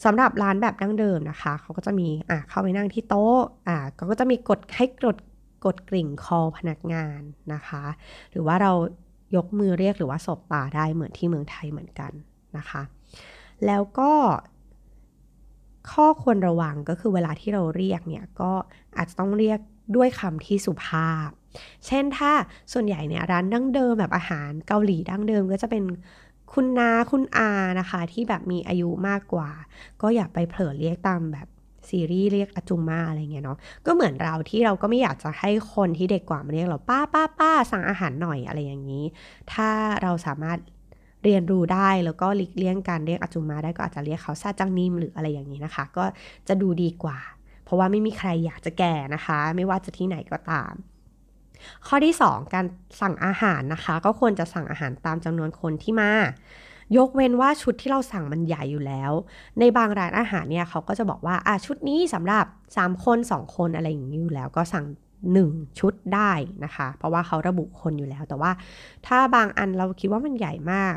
[0.05, 3.79] สำหรับร้านแบบดั้งเดิมนะคะ เขาก็จะมีอะเข้าไปนั่งที่โต๊ะอะ
[4.11, 5.17] ก็จะมีกดให้กด
[5.65, 7.21] กดกริ่งคอพนักงาน
[7.55, 7.83] นะคะ
[8.31, 8.73] หรือว่าเรา
[9.37, 12.13] ยกมือเรียกหรือว่าสบตาได้เหมือนที่เมืองไทยเหมือนกัน
[12.59, 12.83] นะคะ
[13.67, 14.13] แล้วก็
[15.93, 18.51] ข้อควรระวังก็คือเวลาที่เราเรียกเนี่ยก็
[18.97, 19.61] อาจจะต้องเรียก
[19.97, 21.29] ด้วยคำที่สุภาพ
[21.87, 22.33] เช่นถ้า
[22.73, 25.85] ส่วนใหญ่เนี่ยร้านดั้งเดิมแบบอาหารเกาหลีดั้งเดิมก็จะเป็น
[26.53, 27.51] คุณนาคุณอา
[27.81, 29.51] นะคะ ที่แบบมีอายุมากกว่า
[30.03, 31.49] ก็อย่าไปเผลอเรียกตามแบบ
[31.89, 39.05] ซีรีส์เรียกอาจุมมาอะไรเงี้ยเนาะก็เหมือนเราที่เราก็ไม่อยากจะให้คนที่เด็กกว่ามาเรียกเราป้าป้าป้าสั่งอาหารหน่อยอะไรอย่างนี้
[39.53, 39.69] ถ้า
[40.03, 40.59] เราสามารถ
[41.25, 46.05] เรียนรู้ได้แล้วก็หลีกเลี่ยงการเรียกอาจุมาได้ก็อาจจะเรียกเขาซาจังนิมหรืออะไรอย่างนี้นะคะ ก็
[46.49, 47.19] จะดูดีกว่า
[47.71, 50.73] ราะว่าไม่มีใครอยากจะแก่นะคะ ไม่ว่าจะที่ไหนก็ตาม
[51.87, 52.67] ข้อที่ 2 การ
[53.01, 56.11] สั่งอาหารนะคะ ก็ควรจะสั่งอาหารตามจำนวนคนที่มา
[56.97, 59.13] ยกเว้นว่าชุดที่เราสั่งมันใหญ่อยู่แล้ว
[59.59, 62.45] ในบางร้านอาหารเนี่ยเขาก็จะบอกว่าอะชุดนี้สำหรับ
[62.77, 64.87] 3 คน 2 คนอะไรอย่างนี้อยู่แล้วก็สั่ง
[65.33, 66.33] 1 ชุดได้
[66.65, 68.51] นะคะ เพราะว่าเขาระบุคนอยู่แล้ว แต่ว่า
[69.07, 70.97] ถ้าบางอันเราคิดว่ามันใหญ่มาก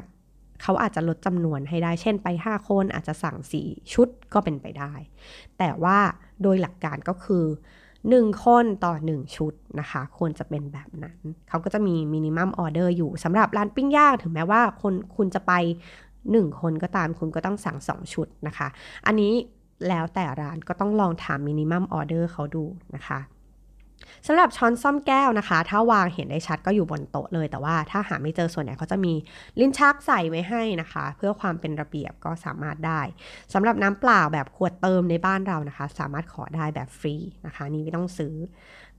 [0.62, 4.94] เขาอาจจะลดจำนวนให้ได้ เช่นไป 5 คนอาจจะสั่ง 4 ชุดก็เป็นไปได้
[5.58, 6.00] แต่ว่า
[6.42, 7.46] โดยหลักการก็คือ
[7.94, 11.18] 1 คนต่อ 1 ชุดนะคะ ควรจะเป็นแบบนั้น
[11.50, 15.54] เขาก็จะมี minimum order อยู่สำหรับร้านปิ้งย่างถึงแม้ว่าคนคุณจะไป
[16.08, 18.68] 1 คนก็ตามคุณก็ต้องสั่ง 2 ชุดนะคะ
[19.06, 19.34] อันนี้
[19.88, 22.64] แล้วแต่ร้านก็ต้องลองถาม minimum order เขาดู
[22.96, 23.20] นะคะ
[24.28, 29.14] สำหรับช้อนส้อมแก้วนะคะ ถ้าวางเห็นได้ชัดก็อยู่บนโต๊ะเลย แต่ว่าถ้าหาไม่เจอส่วนใหญ่เขาจะมี
[29.60, 33.02] ลิ้นชักใส่ไว้ให้นะคะ เพื่อความเป็นระเบียบก็สามารถได้
[33.54, 38.36] สำหรับน้ำเปล่าแบบขวดเติมในบ้านเรานะคะ สามารถขอได้แบบฟรีนะคะ นี่ไม่ต้องซื้อ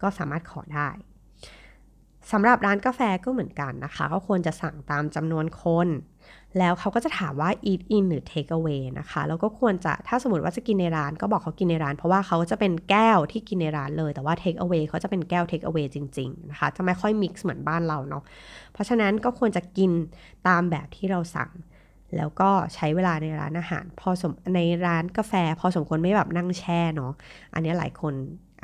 [0.03, 0.89] ก็สามารถขอได้
[2.33, 5.89] สำหรับร้านกาแฟก็เหมือนกันนะคะ ก็ควรจะสั่งตามจำนวนคน
[6.59, 17.13] แล้วเขาก็จะถามว่า eat in หรือ take away นะคะแล้วก็ควรจะถ้าสมมติว่าจะกินในร้านก็บอกเขากินในร้าน เพราะว่าเขาจะเป็นแก้วที่กินในร้านเลย แต่ว่า take away เขาจะเป็นแก้ว take away จริงๆนะคะจะไม่ค่อย
[17.23, 18.23] mix เหมือนบ้านเราเนาะ
[18.73, 19.91] เพราะฉะนั้นก็ควรจะกิน
[20.49, 21.51] ตามแบบที่เราสั่ง
[22.17, 27.13] แล้วก็ใช้เวลาในร้านอาหาร พอสมในร้านกาแฟ พอสมควรไม่แบบนั่งแช่เนาะ
[27.55, 28.15] อันนี้หลายคน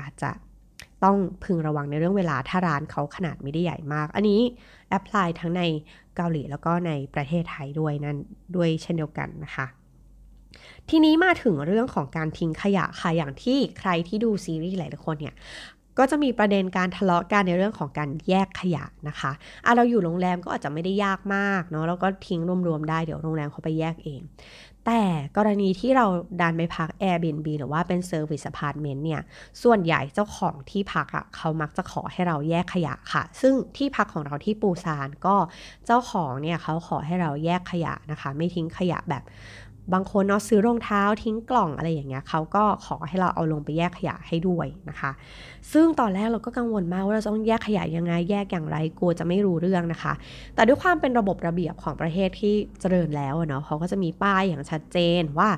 [0.01, 0.31] อาจจะ
[1.05, 4.41] ต้องพึงระวังในเรื่องเวลาถ้าร้านเขาขนาดไม่ได้ใหญ่มาก อันนี้
[4.89, 5.63] แอพพลายทั้งใน
[6.17, 8.17] เกาหลีแล้วก็ในประเทศไทยด้วยนั่น
[8.57, 9.67] ด้วยเช่นเดียวกันนะคะ
[10.89, 15.35] ทีนี้มาถึงเรื่องของการทิ้งขยะค่ะอย่างที่ใครที่ดูซีรีส์หลายๆคนเนี่ย
[16.01, 19.33] ก็จะมีประเด็นการทะเลาะกันในเรื่องของการแยกขยะนะคะ
[19.65, 24.21] อะเราอยู่โรงแรมก็อาจจะไม่ได้ยากมากเนาะแล้วก็ทิ้งรวมๆได้เดี๋ยวโรงแรมเขาไปแยกเอง
[24.87, 25.03] แต่
[25.37, 26.07] กรณีที่เรา
[26.41, 29.21] ดันไปพัก Airbnb หรือว่าเป็น Service Apartment เนี่ย
[29.63, 35.37] ส่วนใหญ่เจ้าของที่พักอะ่ะเขามักจะขอให้เราแยกขยะค่ะ ซึ่งที่พักของเราที่ปูซานก็
[35.87, 39.23] เจ้าของเนี่ยเขาขอให้เราแยกขยะนะคะ ไม่ทิ้งขยะแบบ
[39.93, 45.11] บางคนเนาะซื้อรองเท้าทิ้งกล่องอะไรอย่างเงี้ยเขาก็ขอให้เราเอาลงไปแยกขยะให้ด้วยนะคะ
[45.73, 50.13] ซึ่งตอนแรกเราก็กังวลมากว่าเราต้องแยกขยะยังไงแยกอย่างไรกลัวจะไม่รู้เรื่องนะคะ
[50.55, 55.49] แต่ด้วยความเป็นระบบระเบียบของประเทศที่เจริญแล้วเนาะเขาก็จะมีป้ายอย่างชัดเจนว่า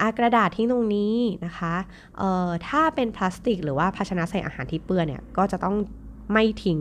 [0.00, 1.74] อากระดาษทิ้งตรงนี้นะคะ
[2.18, 5.76] เอ่อถ้าเป็นพลาสติก หรือว่าภาชนะใส่อาหารที่เปื้อนเนี่ยก็จะต้อง
[6.32, 6.80] ไม่ทิ้ง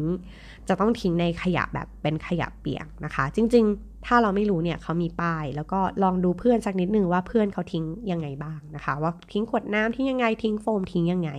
[0.70, 11.30] จะต้องทิ้งในขยะแบบเป็นขยะเปียกนะคะ จริง ๆ ถ้าเราไม่รู้เนี่ยเขามีป้าย แล้วก็ลองดูเพื่อนสักนิดนึงว่าเพื่อนเขาทิ้งยังไงบ้างนะคะ ว่าทิ้งขวดน้ำทิ้งยังไงทิ้งโฟมทิ้งยังไง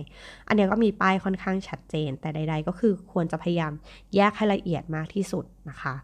[0.47, 3.71] อันนี้ก็มีป้ายค่อนข้างชัดเจน แต่ใด ๆ ก็คือควรจะพยายาม
[4.15, 5.95] แยกให้ละเอียดมากที่สุดนะคะ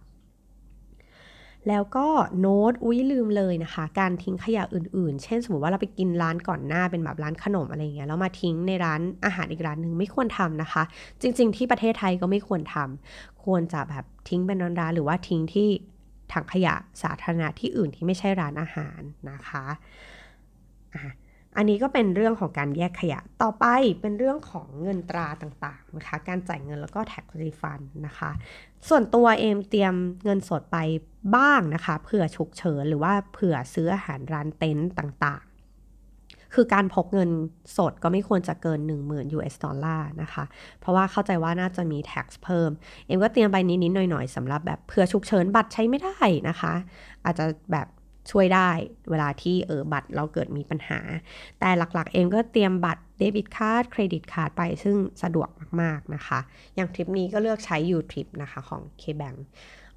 [1.69, 2.07] แล้วก็
[2.39, 10.83] โน้ตอุ้ยลืมเลยนะคะ การทิ้งขยะอื่นๆ เช่น สมมติว่าเราไปกินร้านก่อนหน้าเป็นแบบร้านขนมอะไรเงี้ยแล้วมาทิ้งในร้านอาหารอีกร้านหนึ่งไม่ควรทำนะคะ
[11.21, 15.69] จริง ๆ ที่ประเทศไทยก็ไม่ควรทำควรจะแบบทิ้งเป็นร้านๆหรือว่าทิ้งที่
[16.33, 19.65] ถังขยะสาธารณะที่อื่นที่ไม่ใช่ร้านอาหารนะคะ
[20.95, 21.11] อะ
[21.57, 23.65] อันนี้ก็เป็นเรื่องของการแยกขยะ ต่อไป
[24.01, 28.31] เป็นเรื่องของเงินตราต่างๆนะคะ การจ่ายเงินแล้วก็ tax refund นะคะ
[28.89, 30.77] ส่วนตัวเอมเตรียมเงินสดไป
[31.35, 35.54] บ้างนะคะ เผื่อฉุกเฉินหรือว่าเผื่อซื้ออาหารร้านเต็นท์ต่างๆ
[36.55, 37.29] คือการพกเงิน
[37.77, 40.43] สดก็ไม่ควรจะเกิน 10,000 US ดอลลาร์นะคะ
[40.79, 42.69] เพราะว่าเข้าใจว่าน่าจะมี tax เพิ่ม
[43.05, 46.17] เอ็มก็เตรียมไปนิดๆหน่อยๆสำหรับแบบเผื่อฉุกเฉินบัตรใช้ไม่ได้
[46.49, 46.73] นะคะ
[47.25, 47.87] อาจจะแบบ
[48.31, 48.69] ช่วยได้
[49.09, 50.99] เวลาที่เออบัตรเราเกิดมีปัญหา
[51.59, 55.49] แต่หลักๆ เอมก็เตรียมบัตร debit card credit card ไปซึ่งสะดวก
[55.81, 56.39] มากๆนะคะ
[56.75, 59.39] อย่างทริปนี้ก็เลือกใช้ YouTrip นะคะของ KBank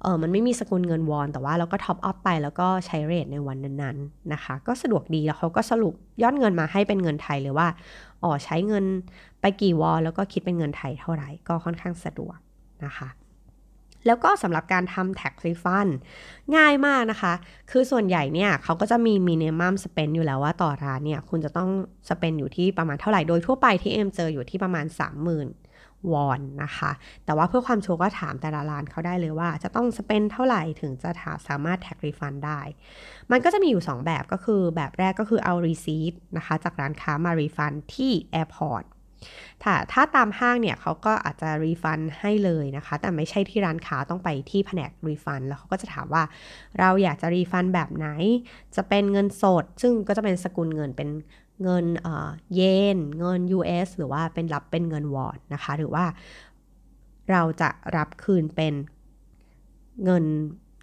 [0.01, 7.67] เออมันไม่มีสกุลเงินวอน แต่ว่าเราก็ top up ไปแล้วก็ใช้ rate ในวันนั้นๆนะคะ ก็สะดวกดีแล้วเขาก็สรุปยอดเงินมาให้เป็นเงินไทยเลยว่า
[8.23, 8.85] อ๋อใช้เงิน
[9.41, 12.37] ไปกี่วอนแล้วก็คิดเป็นเงินไทยเท่าไหร่ก็ค่อนข้างสะดวก
[12.85, 13.07] นะคะ
[14.05, 15.91] แล้วก็สำหรับการทำ tax refund
[16.55, 17.33] ง่ายมากนะคะ
[17.71, 21.69] คือส่วนใหญ่เนี่ยเขาก็จะมี minimum spend อยู่แล้วว่าต่อร้านเนี่ยคุณจะต้อง
[22.09, 24.85] spend อยู่ที่ประมาณเท่าไหร่ โดยทั่วไปที่เอ็มเจออยู่ที่ประมาณ
[25.49, 26.91] 30,000 วอนนะคะ
[27.25, 31.09] แต่ว่าเพื่อความชัวร์ก็ถามแต่ละร้านเขาได้เลยว่า จะต้อง spend เท่าไหร่ถึงจะ
[31.47, 32.61] สามารถ tax refund ได้
[33.31, 38.83] มันก็จะมีอยู่ 2 แบบก็คือแบบแรกก็คือเอา receipt นะคะจากร้านค้ามา refund ที่ airport
[39.63, 46.23] ถ้าถ้าตามห้างเนี่ยเขาก็อาจจะ refund ให้เลยนะคะ แต่ไม่ใช่ที่ร้านค้าต้องไปที่แผนก refund แล้วเขาก็จะถามว่า
[46.79, 48.07] เราอยากจะ refund แบบไหน
[48.75, 51.09] จะเป็นเงินสด ซึ่งก็จะเป็นสกุลเงินเป็น
[51.63, 51.85] เงิน
[52.55, 52.61] เย
[52.95, 56.05] น เงิน US หรือว่าเป็นรับเป็นเงินวอนนะคะ หรือว่า
[57.31, 58.73] เราจะรับคืนเป็น
[60.03, 60.25] เงิน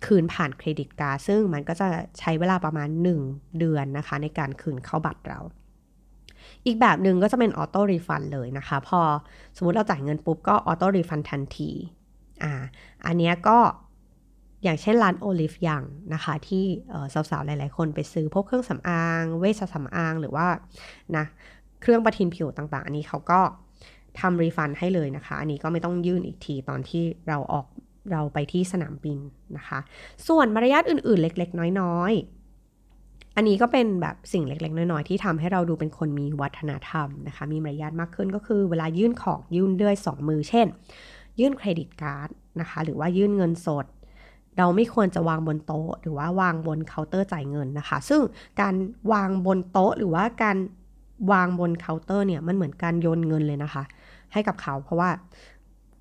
[0.07, 2.89] คืนผ่าน credit card ซึ่งมันก็จะใช้เวลาประมาณ
[3.25, 5.41] 1 เดือนนะคะ ในการคืนเข้าบัตรเรา
[6.67, 9.01] อีกแบบหนึ่งก็จะเป็น auto refund เลยนะคะ พอ
[9.57, 11.71] สมมุติเราจ่ายเงินปุ๊บก็ auto refund ทันที
[12.43, 12.53] อ่า
[13.07, 13.59] อันนี้ก็
[14.65, 15.83] อย่างเช่นร้านโอลิฟยัง
[16.15, 16.65] นะคะ ที่
[17.31, 20.47] สาวๆ หลายๆ คนไปซื้อพวกเครื่องสำอาง เวชสำอางหรือว่า
[21.17, 21.25] นะ
[21.83, 23.41] เครื่องประทินผิวต่างๆ อันนี้เขาก็
[24.21, 27.67] ทำรีฟันให้เลยนะคะ อันนี้ก็ไม่ต้องยื่นอีกทีตอนที่เราออก
[28.13, 29.19] เราไปที่สนามบิน
[29.57, 29.79] นะคะ
[30.29, 32.36] ส่วนมารยาทอื่นๆ เล็กๆ น้อยๆ
[33.37, 40.67] อันนี้ก็เป็นแบบสิ่งเล็กๆ น้อยๆ ที่ทำให้เราดูเป็นคนมีวัฒนธรรมนะคะ มีมารยาทมากขึ้นก็คือเวลายื่นของยื่นด้วย 2 มือ เช่น
[41.41, 42.29] ยื่น credit card
[42.61, 43.87] นะคะ หรือว่ายื่นเงินสด
[44.59, 48.21] เราไม่ควรจะวางบนโต๊ะ หรือว่าวางบนเคาน์เตอร์จ่ายเงินนะคะ ซึ่ง
[48.61, 48.75] การ
[49.13, 50.57] วางบนโต๊ะหรือว่าการ
[51.33, 53.83] วางบนเคาน์เตอร์เนี่ยมันเหมือนการโยนเงินเลยนะคะ
[54.33, 55.11] ให้กับเขาเพราะว่า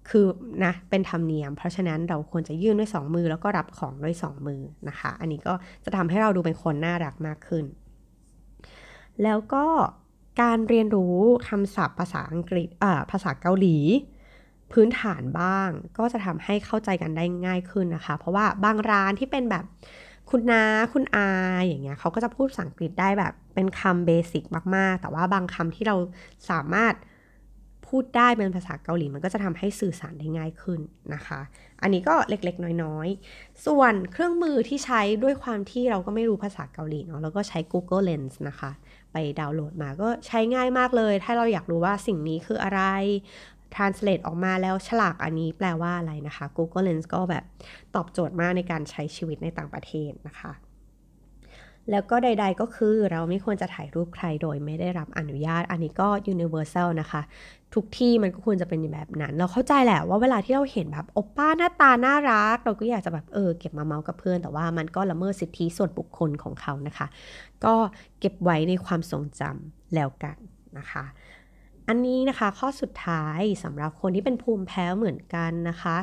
[0.10, 0.26] คือ
[0.66, 5.54] นะเป็นธรรมเนียม เพราะฉะนั้นเราควรจะยื่นด้วย 2 มือแล้วก็รับของด้วย 2 มือนะคะ อันนี้ก็
[5.86, 7.66] จะทำให้เราดูเป็นคนน่ารักมากขึ้น
[9.24, 9.66] แล้วก็
[10.42, 11.18] การเรียนรู้
[11.50, 13.78] คำศัพท์ภาษาอังกฤษอ่าภาษาเกาหลี
[14.72, 19.66] พื้นฐานบ้าง ก็จะทำให้เข้าใจกันได้ง่ายขึ้นนะคะ เพราะว่าบางร้านที่เป็นแบบ
[20.30, 20.64] คุณนา
[20.94, 21.30] คุณอา
[21.66, 24.44] อย่างเงี้ยเขาก็จะพูดภาษาอังกฤษได้แบบเป็นคำเบสิก
[24.76, 25.96] มาก ๆ แต่ว่าบางคำที่เรา
[26.50, 26.94] สามารถ
[27.96, 30.80] พูดได้เป็นภาษาเกาหลีมันก็จะทำให้สื่อสารได้ง่ายขึ้น
[31.14, 31.42] นะคะ
[31.82, 38.72] อันนี้ก็เล็กๆ น้อยๆ ส่วนเครื่องมือที่ใช้ด้วยความที่เราก็ไม่รู้ภาษาเกาหลีเนาะเราก็ใช้ Google Lens นะคะ
[39.12, 42.82] ไปดาวน์โหลดมาก็ใช้ง่ายมากเลย ถ้าเราอยากรู้ว่าสิ่งนี้คืออะไร
[43.76, 47.44] translate ออกมาแล้วฉลากอันนี้แปลว่าอะไรนะคะ Google Lens ก็แบบ
[47.96, 50.52] ตอบโจทย์มากในการใช้ชีวิตในต่างประเทศนะคะ
[51.92, 57.22] แล้วก็ใด ๆ ก็คือเราไม่ควรจะถ่ายรูปใครโดยไม่ได้รับอนุญาต อันนี้ก็ universal นะคะ
[57.74, 67.08] ทุกที่มันก็ควรจะเป็นแบบนั้น เราเข้าใจแหละว่าเวลาที่เราเห็นแบบโอป้าหน้าตาน่ารัก เราก็อยากจะแบบเออเก็บมาเมาส์กับเพื่อน แต่ว่ามันก็ละเมิดสิทธิส่วนบุคคลของเขานะคะ
[67.66, 67.76] ก็
[68.20, 70.38] เก็บไว้ในความทรงจำแล้วกัน
[70.78, 71.04] นะคะ
[71.90, 75.98] อันนี้นะคะข้อสุดท้ายสำหรับคนที่เป็นภูมิแพ้เหมือนกันนะคะ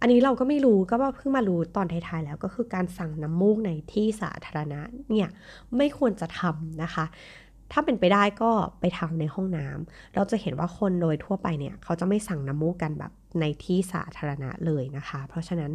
[0.00, 5.28] อันนี้เราก็ไม่รู้ก็ว่าเพิ่งมารู้ตอนท้ายๆแล้วก็คือการสั่งน้ำมูกในที่สาธารณะเนี่ย
[5.76, 7.04] ไม่ควรจะทำนะคะ
[7.72, 15.72] ถ้าเป็นไปได้ก็ไปทำในห้องน้ำเราจะเห็นว่าคนโดยทั่วไปเนี่ยเขาจะไม่สั่งน้ำมูกกันแบบในที่สาธารณะเลยนะคะ เพราะฉะนั้น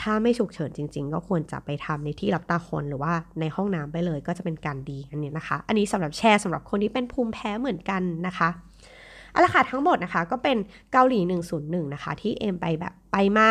[0.00, 8.48] ถ้าไม่ฉุกเฉินจริง ๆ ก็ควรจะไปทำในที่รับตาคนหรือว่าในห้องน้ำไปเลยก็จะเป็นการดีอันนี้นะคะ อันนี้สำหรับแชร์สำหรับคนที่เป็นภูมิแพ้เหมือนกันนะคะ
[9.32, 10.56] เอาละค่ะทั้งหมดนะคะก็เป็น
[10.92, 11.20] เกาหลี
[11.56, 13.50] 101 นะคะ ที่เอ็มไปแบบไปมา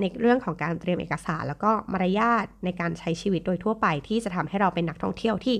[0.00, 5.56] ในเรื่องของการเตรียมเอกสาร แล้วก็มารยาทในการใช้ชีวิตโดยทั่วไป ที่จะทำให้เราเป็นนักท่องเที่ยวที่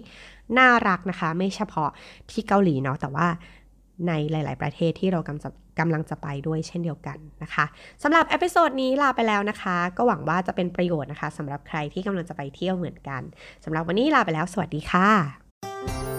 [0.59, 1.91] น่ารักนะคะ ไม่เฉพาะ
[2.31, 3.27] ที่เกาหลีเนาะแต่ว่า
[4.09, 7.65] ในหลาย ๆ ประเทศที่เรากำจะกำลังจะไปด้วยเช่นเดียวกันนะคะ
[8.03, 13.23] สำหรับ episode นี้ลาไปแล้วนะคะ ก็หวังว่าจะเป็นประโยชน์นะคะสำหรับใครที่กำลังจะไปเที่ยวเหมือนกัน
[13.65, 16.14] สำหรับวันนี้ลาไปแล้ว สวัสดีค่ะ